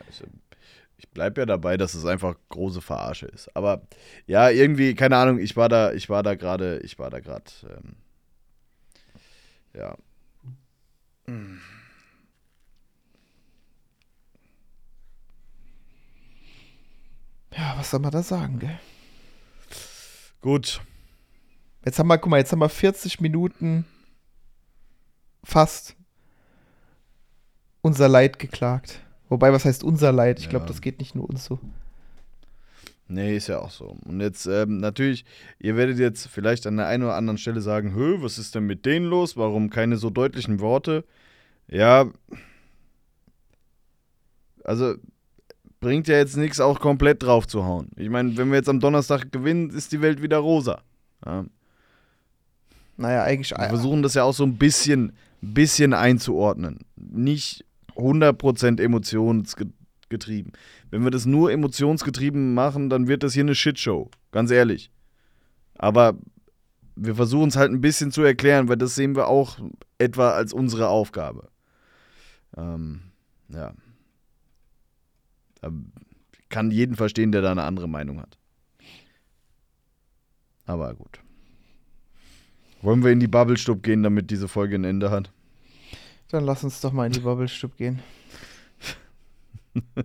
[1.00, 3.54] ich, ich bleib ja dabei, dass es einfach große Verarsche ist.
[3.56, 3.82] Aber
[4.26, 7.44] ja, irgendwie, keine Ahnung, ich war da, ich war da gerade, ich war da gerade,
[7.64, 7.96] ähm,
[9.74, 9.96] ja.
[17.56, 18.78] Ja, was soll man da sagen, gell?
[20.40, 20.80] Gut.
[21.84, 23.84] Jetzt haben wir, guck mal, jetzt haben wir 40 Minuten
[25.44, 25.96] fast
[27.80, 29.00] unser Leid geklagt.
[29.30, 30.40] Wobei, was heißt unser Leid?
[30.40, 30.68] Ich glaube, ja.
[30.68, 31.58] das geht nicht nur uns so.
[33.08, 33.96] Nee, ist ja auch so.
[34.04, 35.24] Und jetzt ähm, natürlich,
[35.58, 38.66] ihr werdet jetzt vielleicht an der einen oder anderen Stelle sagen, Hö, was ist denn
[38.66, 39.36] mit denen los?
[39.36, 41.04] Warum keine so deutlichen Worte?
[41.68, 42.10] Ja,
[44.64, 44.94] also
[45.80, 47.90] bringt ja jetzt nichts, auch komplett drauf zu hauen.
[47.96, 50.82] Ich meine, wenn wir jetzt am Donnerstag gewinnen, ist die Welt wieder rosa.
[51.24, 51.44] Ja.
[52.96, 53.52] Naja, eigentlich.
[53.52, 56.80] Wir versuchen das ja auch so ein bisschen, bisschen einzuordnen.
[56.96, 57.64] Nicht
[58.00, 60.52] 100% emotionsgetrieben.
[60.90, 64.10] Wenn wir das nur emotionsgetrieben machen, dann wird das hier eine Shitshow.
[64.32, 64.90] Ganz ehrlich.
[65.74, 66.18] Aber
[66.96, 69.58] wir versuchen es halt ein bisschen zu erklären, weil das sehen wir auch
[69.98, 71.48] etwa als unsere Aufgabe.
[72.56, 73.00] Ähm,
[73.48, 73.72] ja.
[75.60, 75.70] Da
[76.48, 78.38] kann jeden verstehen, der da eine andere Meinung hat.
[80.66, 81.20] Aber gut.
[82.82, 85.32] Wollen wir in die Bubble-Stub gehen, damit diese Folge ein Ende hat?
[86.30, 88.02] Dann lass uns doch mal in die Bubble-Stub gehen.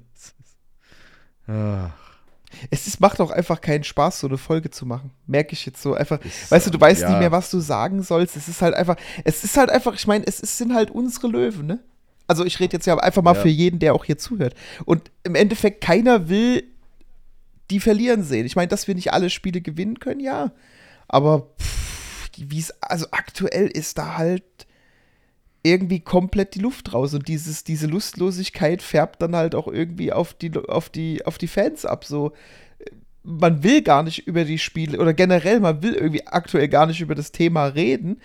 [2.71, 5.11] Es ist, macht auch einfach keinen Spaß, so eine Folge zu machen.
[5.27, 6.23] Merke ich jetzt so einfach.
[6.23, 7.09] Ist, weißt du, du weißt ja.
[7.09, 8.35] nicht mehr, was du sagen sollst.
[8.35, 11.27] Es ist halt einfach, es ist halt einfach, ich meine, es ist, sind halt unsere
[11.27, 11.79] Löwen, ne?
[12.27, 13.41] Also ich rede jetzt ja einfach mal ja.
[13.41, 14.55] für jeden, der auch hier zuhört.
[14.85, 16.63] Und im Endeffekt, keiner will
[17.69, 18.45] die verlieren sehen.
[18.45, 20.51] Ich meine, dass wir nicht alle Spiele gewinnen können, ja.
[21.07, 21.49] Aber
[22.37, 24.43] wie es, also aktuell ist da halt
[25.65, 27.13] irgendwie komplett die Luft raus.
[27.13, 31.47] Und dieses, diese Lustlosigkeit färbt dann halt auch irgendwie auf die, auf die, auf die
[31.47, 32.05] Fans ab.
[32.05, 32.33] So,
[33.23, 37.01] man will gar nicht über die Spiele, oder generell, man will irgendwie aktuell gar nicht
[37.01, 38.21] über das Thema reden,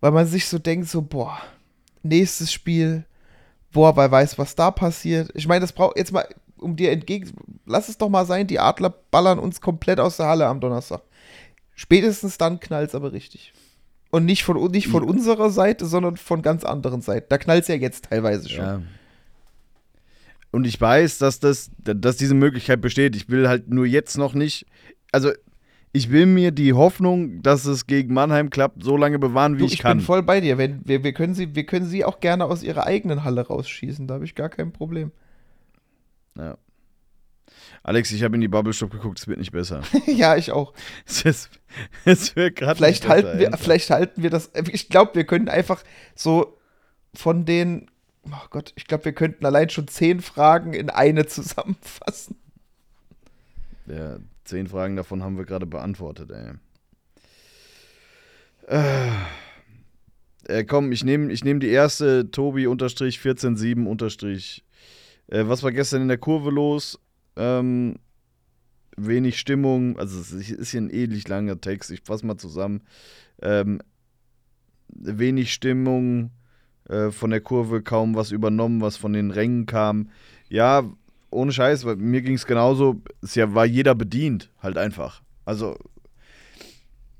[0.00, 1.36] weil man sich so denkt, so, boah,
[2.04, 3.04] nächstes Spiel,
[3.72, 5.30] boah, wer weiß, was da passiert.
[5.34, 6.28] Ich meine, das braucht jetzt mal,
[6.58, 7.32] um dir entgegen,
[7.66, 11.02] lass es doch mal sein, die Adler ballern uns komplett aus der Halle am Donnerstag.
[11.74, 13.52] Spätestens dann knallt es aber richtig.
[14.14, 17.26] Und nicht von, nicht von unserer Seite, sondern von ganz anderen Seiten.
[17.30, 18.64] Da knallt es ja jetzt teilweise schon.
[18.64, 18.82] Ja.
[20.52, 23.16] Und ich weiß, dass, das, dass diese Möglichkeit besteht.
[23.16, 24.66] Ich will halt nur jetzt noch nicht.
[25.10, 25.32] Also,
[25.90, 29.66] ich will mir die Hoffnung, dass es gegen Mannheim klappt, so lange bewahren, wie du,
[29.66, 29.98] ich, ich kann.
[29.98, 30.58] Ich bin voll bei dir.
[30.58, 34.06] Wenn, wir, wir, können sie, wir können sie auch gerne aus ihrer eigenen Halle rausschießen.
[34.06, 35.10] Da habe ich gar kein Problem.
[36.38, 36.56] Ja.
[37.86, 39.82] Alex, ich habe in die Bubble Shop geguckt, es wird nicht besser.
[40.06, 40.72] ja, ich auch.
[41.06, 41.50] Es, ist,
[42.06, 44.50] es wird gerade vielleicht halten wir, Vielleicht halten wir das.
[44.72, 46.58] Ich glaube, wir können einfach so
[47.14, 47.90] von den.
[48.26, 52.36] Oh Gott, ich glaube, wir könnten allein schon zehn Fragen in eine zusammenfassen.
[53.86, 56.52] Ja, zehn Fragen davon haben wir gerade beantwortet, ey.
[58.66, 59.10] Äh,
[60.46, 64.62] äh, komm, ich nehme ich nehm die erste Tobi-147-
[65.28, 66.98] äh, was war gestern in der Kurve los?
[67.36, 67.96] Ähm,
[68.96, 72.82] wenig Stimmung, also es ist hier ein ähnlich langer Text, ich fasse mal zusammen.
[73.42, 73.80] Ähm,
[74.88, 76.30] wenig Stimmung
[76.88, 80.10] äh, von der Kurve, kaum was übernommen, was von den Rängen kam.
[80.48, 80.84] Ja,
[81.30, 85.22] ohne Scheiß, weil mir ging es genauso, es ja, war jeder bedient, halt einfach.
[85.44, 85.76] Also,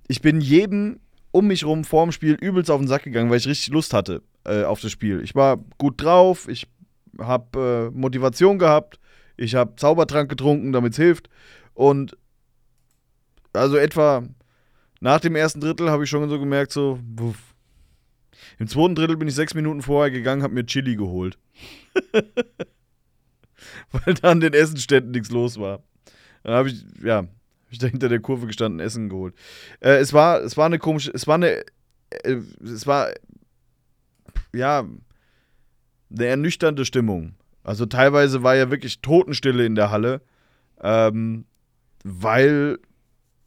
[0.07, 1.01] ich bin jedem
[1.33, 3.93] um mich rum vor dem Spiel übelst auf den Sack gegangen, weil ich richtig Lust
[3.93, 5.21] hatte äh, auf das Spiel.
[5.25, 6.69] Ich war gut drauf, ich
[7.19, 9.01] habe äh, Motivation gehabt,
[9.37, 11.29] ich habe Zaubertrank getrunken, damit es hilft.
[11.75, 12.17] Und
[13.53, 14.25] also etwa
[15.01, 17.55] nach dem ersten Drittel habe ich schon so gemerkt, so, wuff.
[18.59, 21.39] Im zweiten Drittel bin ich sechs Minuten vorher gegangen, habe mir Chili geholt.
[23.93, 25.83] Weil da an den Essenständen nichts los war.
[26.43, 27.29] Dann habe ich, ja, hab
[27.71, 29.35] ich da hinter der Kurve gestanden, Essen geholt.
[29.81, 31.65] Äh, es, war, es war eine komische, es war eine,
[32.11, 33.13] äh, es war,
[34.53, 34.87] ja,
[36.11, 37.35] eine ernüchternde Stimmung.
[37.65, 40.21] Also teilweise war ja wirklich Totenstille in der Halle,
[40.81, 41.47] ähm,
[42.05, 42.79] weil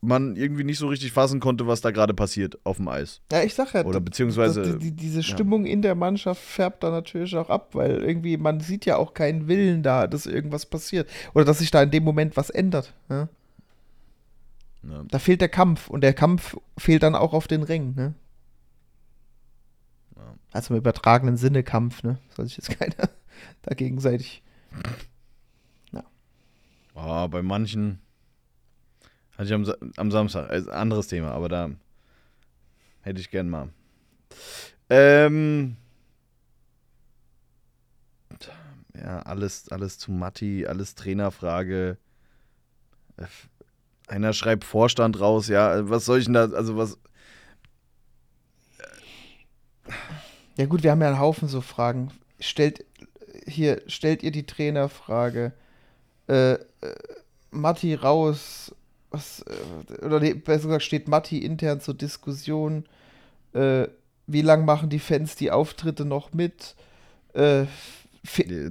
[0.02, 3.22] man irgendwie nicht so richtig fassen konnte, was da gerade passiert auf dem Eis.
[3.32, 4.62] Ja, ich sag ja, Oder beziehungsweise.
[4.62, 8.60] das, die, diese Stimmung in der Mannschaft färbt da natürlich auch ab, weil irgendwie man
[8.60, 11.10] sieht ja auch keinen Willen da, dass irgendwas passiert.
[11.34, 12.94] Oder dass sich da in dem Moment was ändert.
[13.10, 13.30] Ja?
[14.84, 15.04] Ja.
[15.10, 17.96] Da fehlt der Kampf und der Kampf fehlt dann auch auf den Rängen.
[17.96, 18.14] Ne?
[20.52, 22.18] Also im übertragenen Sinne Kampf, ne?
[22.36, 23.10] Soll sich jetzt keiner
[23.64, 24.44] da gegenseitig.
[26.96, 28.00] Ah, bei manchen
[29.38, 31.70] hatte ich am, am Samstag, äh, anderes Thema, aber da
[33.02, 33.70] hätte ich gern mal.
[34.90, 35.78] Ähm,
[38.96, 41.98] ja, alles, alles zu Matti, alles Trainerfrage.
[44.08, 46.98] Einer schreibt Vorstand raus, ja, was soll ich denn da, also was,
[50.58, 52.10] Ja gut, wir haben ja einen Haufen so Fragen.
[52.40, 52.84] Stellt
[53.48, 55.54] hier stellt ihr die Trainerfrage.
[56.28, 56.58] Äh, äh,
[57.52, 58.76] Matti raus.
[59.10, 62.86] Was, äh, oder nee, besser gesagt steht Matti intern zur Diskussion.
[63.54, 63.88] Äh,
[64.28, 66.76] wie lange machen die Fans die Auftritte noch mit?
[67.34, 67.66] Äh,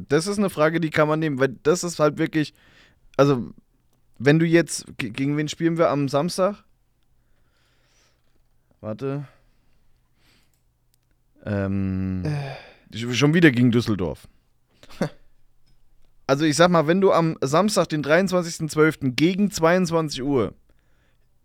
[0.09, 2.53] Das ist eine Frage, die kann man nehmen, weil das ist halt wirklich,
[3.17, 3.55] also
[4.19, 6.63] wenn du jetzt, ge- gegen wen spielen wir am Samstag?
[8.83, 9.27] Warte.
[11.47, 12.23] Ähm,
[12.93, 14.29] Schon wieder gegen Düsseldorf.
[16.27, 19.13] Also ich sag mal, wenn du am Samstag, den 23.12.
[19.13, 20.55] gegen 22 Uhr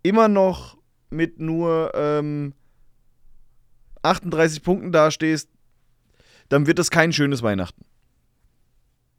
[0.02, 0.76] immer noch
[1.10, 2.54] mit nur ähm,
[4.02, 5.48] 38 Punkten dastehst,
[6.48, 7.84] dann wird das kein schönes Weihnachten.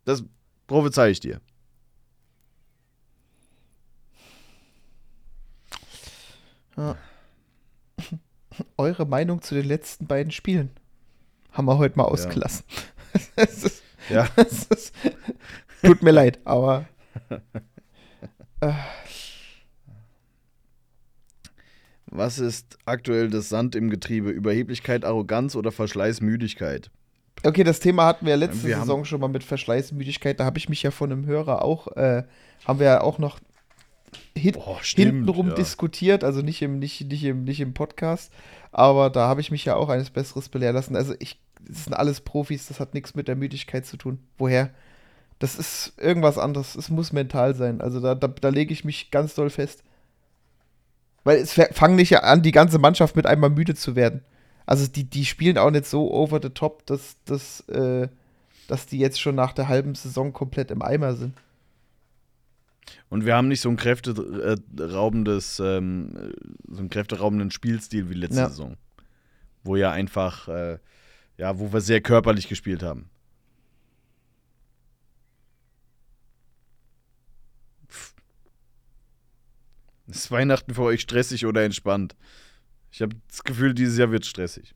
[0.06, 0.24] Das
[0.68, 1.40] prophezei ich dir.
[8.78, 10.72] eure Meinung zu den letzten beiden Spielen
[11.52, 12.66] haben wir heute mal ausgelassen.
[13.36, 14.28] Ist, Ja.
[14.36, 14.94] ist,
[15.82, 16.86] tut mir leid, aber
[22.06, 24.30] Was ist aktuell das Sand im Getriebe?
[24.30, 26.92] Überheblichkeit, Arroganz oder Verschleißmüdigkeit?
[27.44, 30.40] Okay, das Thema hatten wir ja letzte Wir Saison schon mal mit Verschleißmüdigkeit.
[30.40, 32.24] Da habe ich mich ja von einem Hörer auch, äh,
[32.66, 33.40] haben wir ja auch noch
[34.38, 35.56] hin, Boah, stimmt, hintenrum ja.
[35.56, 38.32] diskutiert, also nicht im, nicht, nicht, im, nicht im Podcast.
[38.72, 40.96] Aber da habe ich mich ja auch eines Besseres belehren lassen.
[40.96, 44.20] Also ich, das sind alles Profis, das hat nichts mit der Müdigkeit zu tun.
[44.38, 44.72] Woher?
[45.40, 46.76] Das ist irgendwas anderes.
[46.76, 47.82] Es muss mental sein.
[47.82, 49.84] Also da, da, da lege ich mich ganz doll fest.
[51.24, 54.22] Weil es fangen nicht an, die ganze Mannschaft mit einmal müde zu werden.
[54.66, 58.08] Also die, die spielen auch nicht so over the top, dass, dass, äh,
[58.68, 61.34] dass die jetzt schon nach der halben Saison komplett im Eimer sind.
[63.10, 66.34] Und wir haben nicht so ein kräfteraubendes, ähm,
[66.68, 68.50] so einen kräfteraubenden Spielstil wie letzte Ja.
[68.50, 68.76] Saison.
[69.64, 70.80] Wo ja einfach, äh,
[71.38, 73.10] ja, wo wir sehr körperlich gespielt haben.
[77.90, 78.14] Pff.
[80.08, 82.16] Ist Weihnachten für euch stressig oder entspannt?
[82.92, 84.76] Ich habe das Gefühl, dieses Jahr wird stressig.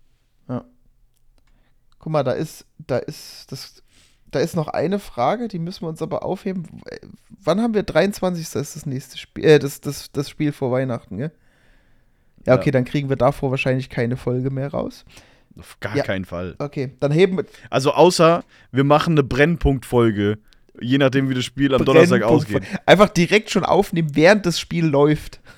[1.99, 3.81] Guck mal, da ist, da ist, das,
[4.29, 6.65] da ist noch eine Frage, die müssen wir uns aber aufheben.
[6.85, 6.99] W-
[7.29, 8.43] Wann haben wir 23.
[8.43, 11.31] ist das nächste Spiel, äh, das, das, das Spiel vor Weihnachten, gell?
[12.45, 12.71] Ja, okay, Ja.
[12.73, 15.05] dann kriegen wir davor wahrscheinlich keine Folge mehr raus.
[15.59, 16.03] Auf gar Ja.
[16.03, 16.55] keinen Fall.
[16.59, 20.37] Okay, dann heben wir Also außer wir machen eine Brennpunktfolge,
[20.79, 22.63] je nachdem wie das Spiel am Donnerstag ausgeht.
[22.85, 25.39] Einfach direkt schon aufnehmen, während das Spiel läuft.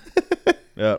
[0.75, 0.97] Ja.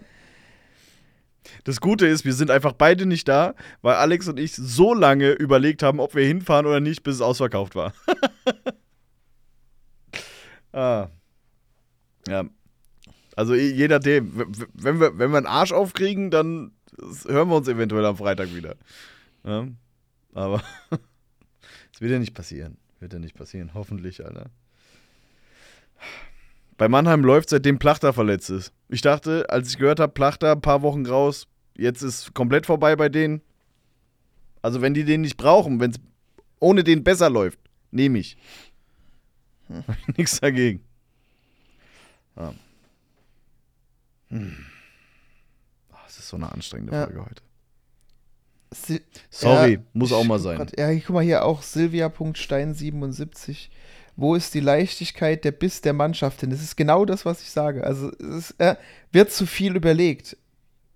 [1.64, 5.30] Das Gute ist, wir sind einfach beide nicht da, weil Alex und ich so lange
[5.30, 7.94] überlegt haben, ob wir hinfahren oder nicht, bis es ausverkauft war.
[10.72, 11.09] ah.
[12.28, 12.44] Ja.
[13.36, 14.32] Also je nachdem,
[14.74, 16.72] wenn wir, wenn wir einen Arsch aufkriegen, dann
[17.26, 18.76] hören wir uns eventuell am Freitag wieder.
[19.44, 19.66] Ja.
[20.34, 20.62] Aber
[21.92, 22.76] es wird ja nicht passieren.
[23.01, 24.51] Wird ja nicht passieren, hoffentlich, Alter.
[26.76, 28.72] Bei Mannheim läuft seitdem Plachter verletzt ist.
[28.88, 31.46] Ich dachte, als ich gehört habe, Plachter, ein paar Wochen raus,
[31.76, 33.42] jetzt ist komplett vorbei bei denen.
[34.62, 36.01] Also wenn die den nicht brauchen, wenn es
[36.59, 37.59] ohne den besser läuft,
[37.90, 38.36] nehme ich.
[39.68, 39.84] Hm.
[40.16, 40.82] Nichts dagegen.
[42.36, 42.55] Ja.
[44.28, 44.70] Hm.
[46.31, 47.05] So eine anstrengende Ja.
[47.07, 47.43] Folge heute.
[48.72, 49.01] Si
[49.31, 50.59] Sorry, Ja, muss auch mal sein.
[50.59, 53.68] grad- Ja, ich guck mal hier auch Silvia.stein77.
[54.16, 56.51] Wo ist die Leichtigkeit, der Biss der Mannschaft hin?
[56.51, 57.85] Das ist genau das, was ich sage.
[57.85, 58.76] Also es ist, äh,
[59.12, 60.37] wird zu viel überlegt.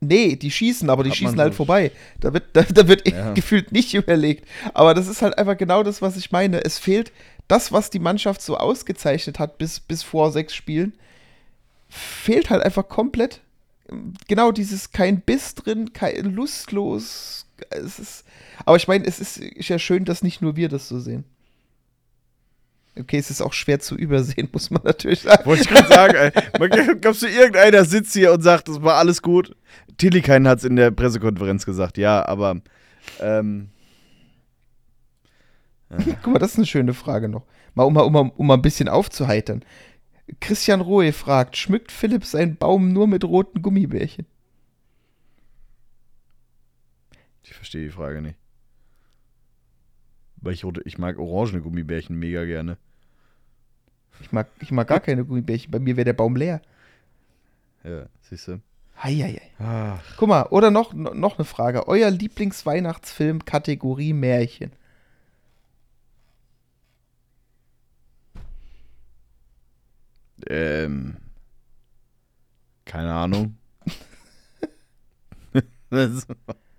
[0.00, 1.90] Nee, die schießen, aber die Hat schießen halt so- vorbei.
[2.20, 3.32] Da wird, da, da wird Ja.
[3.34, 4.46] gefühlt nicht überlegt.
[4.74, 6.62] Aber das ist halt einfach genau das, was ich meine.
[6.62, 7.10] Es fehlt
[7.48, 10.92] das, was die Mannschaft so ausgezeichnet hat bis, bis vor sechs Spielen,
[11.88, 13.40] fehlt halt einfach komplett.
[14.28, 17.46] Genau dieses kein Biss drin, kein lustlos.
[17.70, 18.24] Es ist,
[18.64, 21.24] aber ich meine, es ist, ja schön, dass nicht nur wir das so sehen.
[22.98, 25.44] Okay, es ist auch schwer zu übersehen, muss man natürlich sagen.
[25.44, 26.96] Wollte ich gerade sagen, ey.
[27.00, 29.54] Glaubst du, irgendeiner sitzt hier und sagt, das war alles gut?
[29.98, 32.60] Tillikainen hat es in der Pressekonferenz gesagt, ja, aber
[33.20, 33.68] ähm,
[36.22, 37.42] Guck mal, das ist eine schöne Frage noch.
[37.74, 39.64] Mal, um, um, mal- um mal ein bisschen aufzuheitern.
[40.40, 44.26] Christian Rohe fragt, schmückt Philipp seinen Baum nur mit roten Gummibärchen?
[47.42, 48.36] ich verstehe die Frage nicht.
[50.36, 52.78] Weil ich, rote- ich mag orangene Gummibärchen mega gerne.
[54.20, 55.70] Ich mag, ich mag gar keine Gummibärchen.
[55.70, 56.60] Bei mir wäre der Baum leer.
[57.82, 58.60] Ja, siehst du?
[60.16, 61.86] Guck mal, oder noch, noch eine Frage.
[61.88, 64.72] Euer Lieblingsweihnachtsfilm Kategorie Märchen.
[70.48, 71.16] Ähm,
[72.84, 73.56] keine Ahnung.
[75.90, 76.26] Das-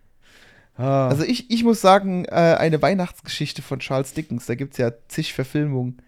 [0.78, 4.78] ah, Also ich, ich muss sagen, äh, eine Weihnachtsgeschichte von Charles Dickens, da gibt es
[4.78, 6.02] ja zig Verfilmungen.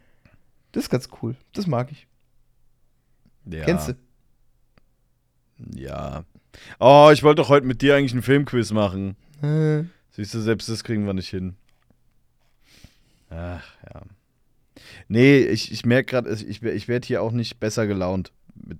[0.74, 1.36] Das ist ganz cool.
[1.54, 2.08] Das mag ich.
[3.46, 3.94] ja, Kennst du?
[5.74, 6.26] Ja.
[6.80, 9.16] Oh, ich wollte doch heute mit dir eigentlich einen Filmquiz machen.
[9.42, 11.56] Äh, Siehst du, selbst das kriegen wir nicht hin.
[13.30, 14.02] Ach, ja.
[15.08, 18.32] Nee, ich, ich merke gerade, ich, ich werde hier auch nicht besser gelaunt.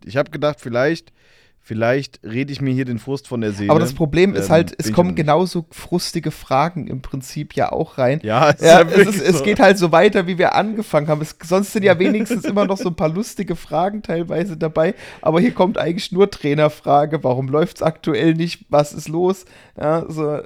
[0.06, 1.14] Ich habe gedacht, vielleicht,
[1.60, 3.70] vielleicht rede ich mir hier den Frust von der Seele.
[3.72, 7.72] aber das Problem ist Ähm, halt, bin es kommen genauso frustige Fragen im Prinzip ja
[7.72, 8.20] auch rein.
[8.24, 9.44] Ja, es, Ja, es, ist, es so.
[9.44, 11.22] geht halt so weiter, wie wir angefangen haben.
[11.22, 14.96] Es, sonst sind ja wenigstens immer noch so ein paar lustige Fragen teilweise dabei.
[15.22, 17.24] Aber hier kommt eigentlich nur Trainerfrage.
[17.24, 18.66] Warum läuft es aktuell nicht?
[18.70, 19.46] Was ist los?
[19.80, 20.40] Ja, so,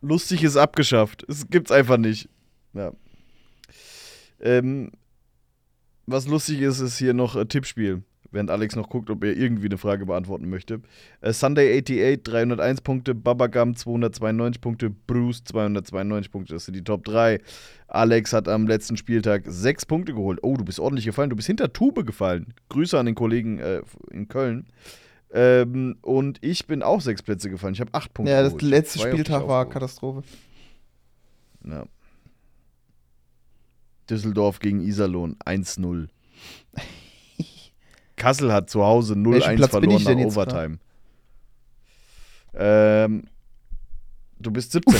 [0.00, 1.24] Lustig ist abgeschafft.
[1.28, 2.28] Es gibt's einfach nicht.
[2.72, 2.92] Ja.
[4.40, 4.92] Ähm,
[6.10, 8.02] was lustig ist, ist hier noch äh, Tippspiel.
[8.30, 10.82] Während Alex noch guckt, ob er irgendwie eine Frage beantworten möchte.
[11.22, 13.14] Äh, Sunday 88, 301 Punkte.
[13.14, 14.90] Babagam 292 Punkte.
[14.90, 16.54] Bruce 292 Punkte.
[16.54, 17.40] Das sind die Top 3.
[17.86, 20.40] Alex hat am letzten Spieltag 6 Punkte geholt.
[20.42, 21.30] Oh, du bist ordentlich gefallen.
[21.30, 22.52] Du bist hinter Tube gefallen.
[22.68, 23.80] Grüße an den Kollegen äh,
[24.10, 24.66] in Köln.
[25.32, 27.74] Ähm, und ich bin auch 6 Plätze gefallen.
[27.74, 28.70] Ich habe 8 Punkte ja, das geholt.
[28.70, 29.66] letzte Spieltag war.
[29.68, 30.22] Katastrophe.
[31.64, 31.86] Ja.
[34.10, 36.08] Düsseldorf gegen Iserlohn 1-0.
[38.16, 40.78] Kassel hat zu Hause Welchen 0-1 Platz bin verloren nach Overtime.
[42.54, 43.24] Ähm,
[44.38, 44.94] du bist 17.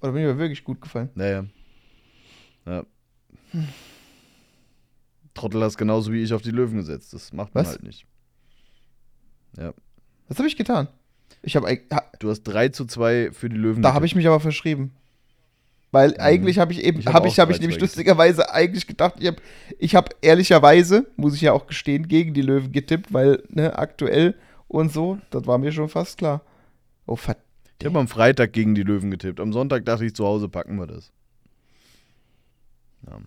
[0.00, 1.10] Oder bin ich mir wirklich gut gefallen?
[1.14, 1.44] Naja.
[2.66, 2.84] Ja.
[5.34, 7.12] Trottel hast genauso wie ich auf die Löwen gesetzt.
[7.14, 7.72] Das macht man Was?
[7.72, 8.06] halt nicht.
[9.56, 9.72] Ja.
[10.28, 10.88] Was habe ich getan?
[11.42, 11.80] Ich habe
[12.18, 13.82] Du hast 3 zu 2 für die Löwen.
[13.82, 14.92] da habe ich mich aber verschrieben.
[15.96, 17.00] Weil eigentlich habe ich eben, Mhm.
[17.00, 19.38] Ich hab habe auch ich, habe ich 3-2 nämlich lustigerweise eigentlich gedacht, ich habe,
[19.78, 24.34] ich habe ehrlicherweise, muss ich ja auch gestehen, gegen die Löwen getippt, weil, ne, aktuell
[24.68, 26.42] und so, das war mir schon fast klar.
[27.06, 27.46] Oh, verdammt.
[27.80, 29.40] Ich habe am Freitag gegen die Löwen getippt.
[29.40, 31.12] Am Sonntag dachte ich, zu Hause packen wir das.
[33.06, 33.18] Ja.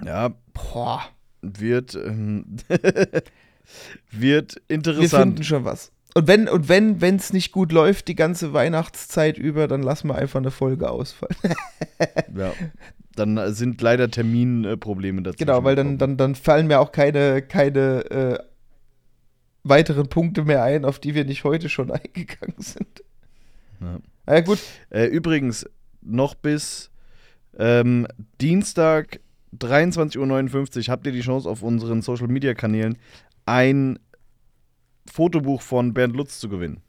[0.03, 1.03] Ja, boah,
[1.41, 1.95] wird.
[1.95, 2.45] Ähm,
[4.11, 5.23] wird wir interessant.
[5.23, 5.91] finden schon was.
[6.15, 10.07] Und wenn und wenn wenn es nicht gut läuft die ganze Weihnachtszeit über, dann lassen
[10.07, 11.35] wir einfach eine Folge ausfallen.
[12.35, 12.53] Ja.
[13.19, 15.37] Dann sind leider Terminprobleme dazu.
[15.37, 18.39] genau, weil dann, dann, dann fallen mir auch keine, keine äh,
[19.63, 23.03] weiteren Punkte mehr ein, auf die wir nicht heute schon eingegangen sind.
[23.81, 23.99] Ja.
[24.25, 24.59] Na ja, gut.
[24.89, 25.69] Äh, übrigens,
[26.01, 26.91] noch bis
[27.57, 28.07] ähm,
[28.39, 29.19] Dienstag
[29.57, 30.17] 23.59
[30.87, 32.97] Uhr habt ihr die Chance, auf unseren Social Media Kanälen
[33.45, 33.99] ein
[35.11, 36.81] Fotobuch von Bernd Lutz zu gewinnen.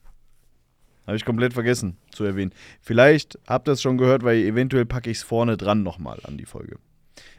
[1.11, 2.52] Habe ich komplett vergessen zu erwähnen.
[2.80, 6.38] Vielleicht habt ihr es schon gehört, weil eventuell packe ich es vorne dran nochmal an
[6.38, 6.76] die Folge.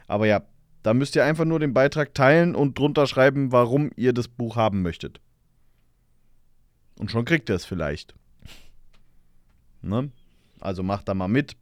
[0.08, 0.42] Aber ja,
[0.84, 4.58] da müsst ihr einfach nur den Beitrag teilen und drunter schreiben, warum ihr das Buch
[4.58, 5.22] haben möchtet.
[7.00, 8.14] Und schon kriegt ihr es vielleicht.
[9.82, 10.12] Ne?
[10.60, 11.56] Also macht da mal mit.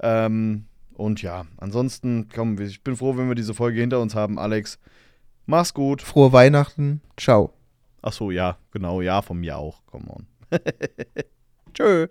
[0.00, 0.64] Ähm,
[0.94, 4.78] und ja, ansonsten, komm, ich bin froh, wenn wir diese Folge hinter uns haben, Alex.
[5.44, 6.00] Mach's gut.
[6.00, 7.02] Frohe Weihnachten.
[7.18, 7.52] Ciao.
[8.00, 9.84] Ach so, ja, genau, ja, von mir auch.
[9.84, 10.26] Come on.
[11.74, 12.08] Tschö.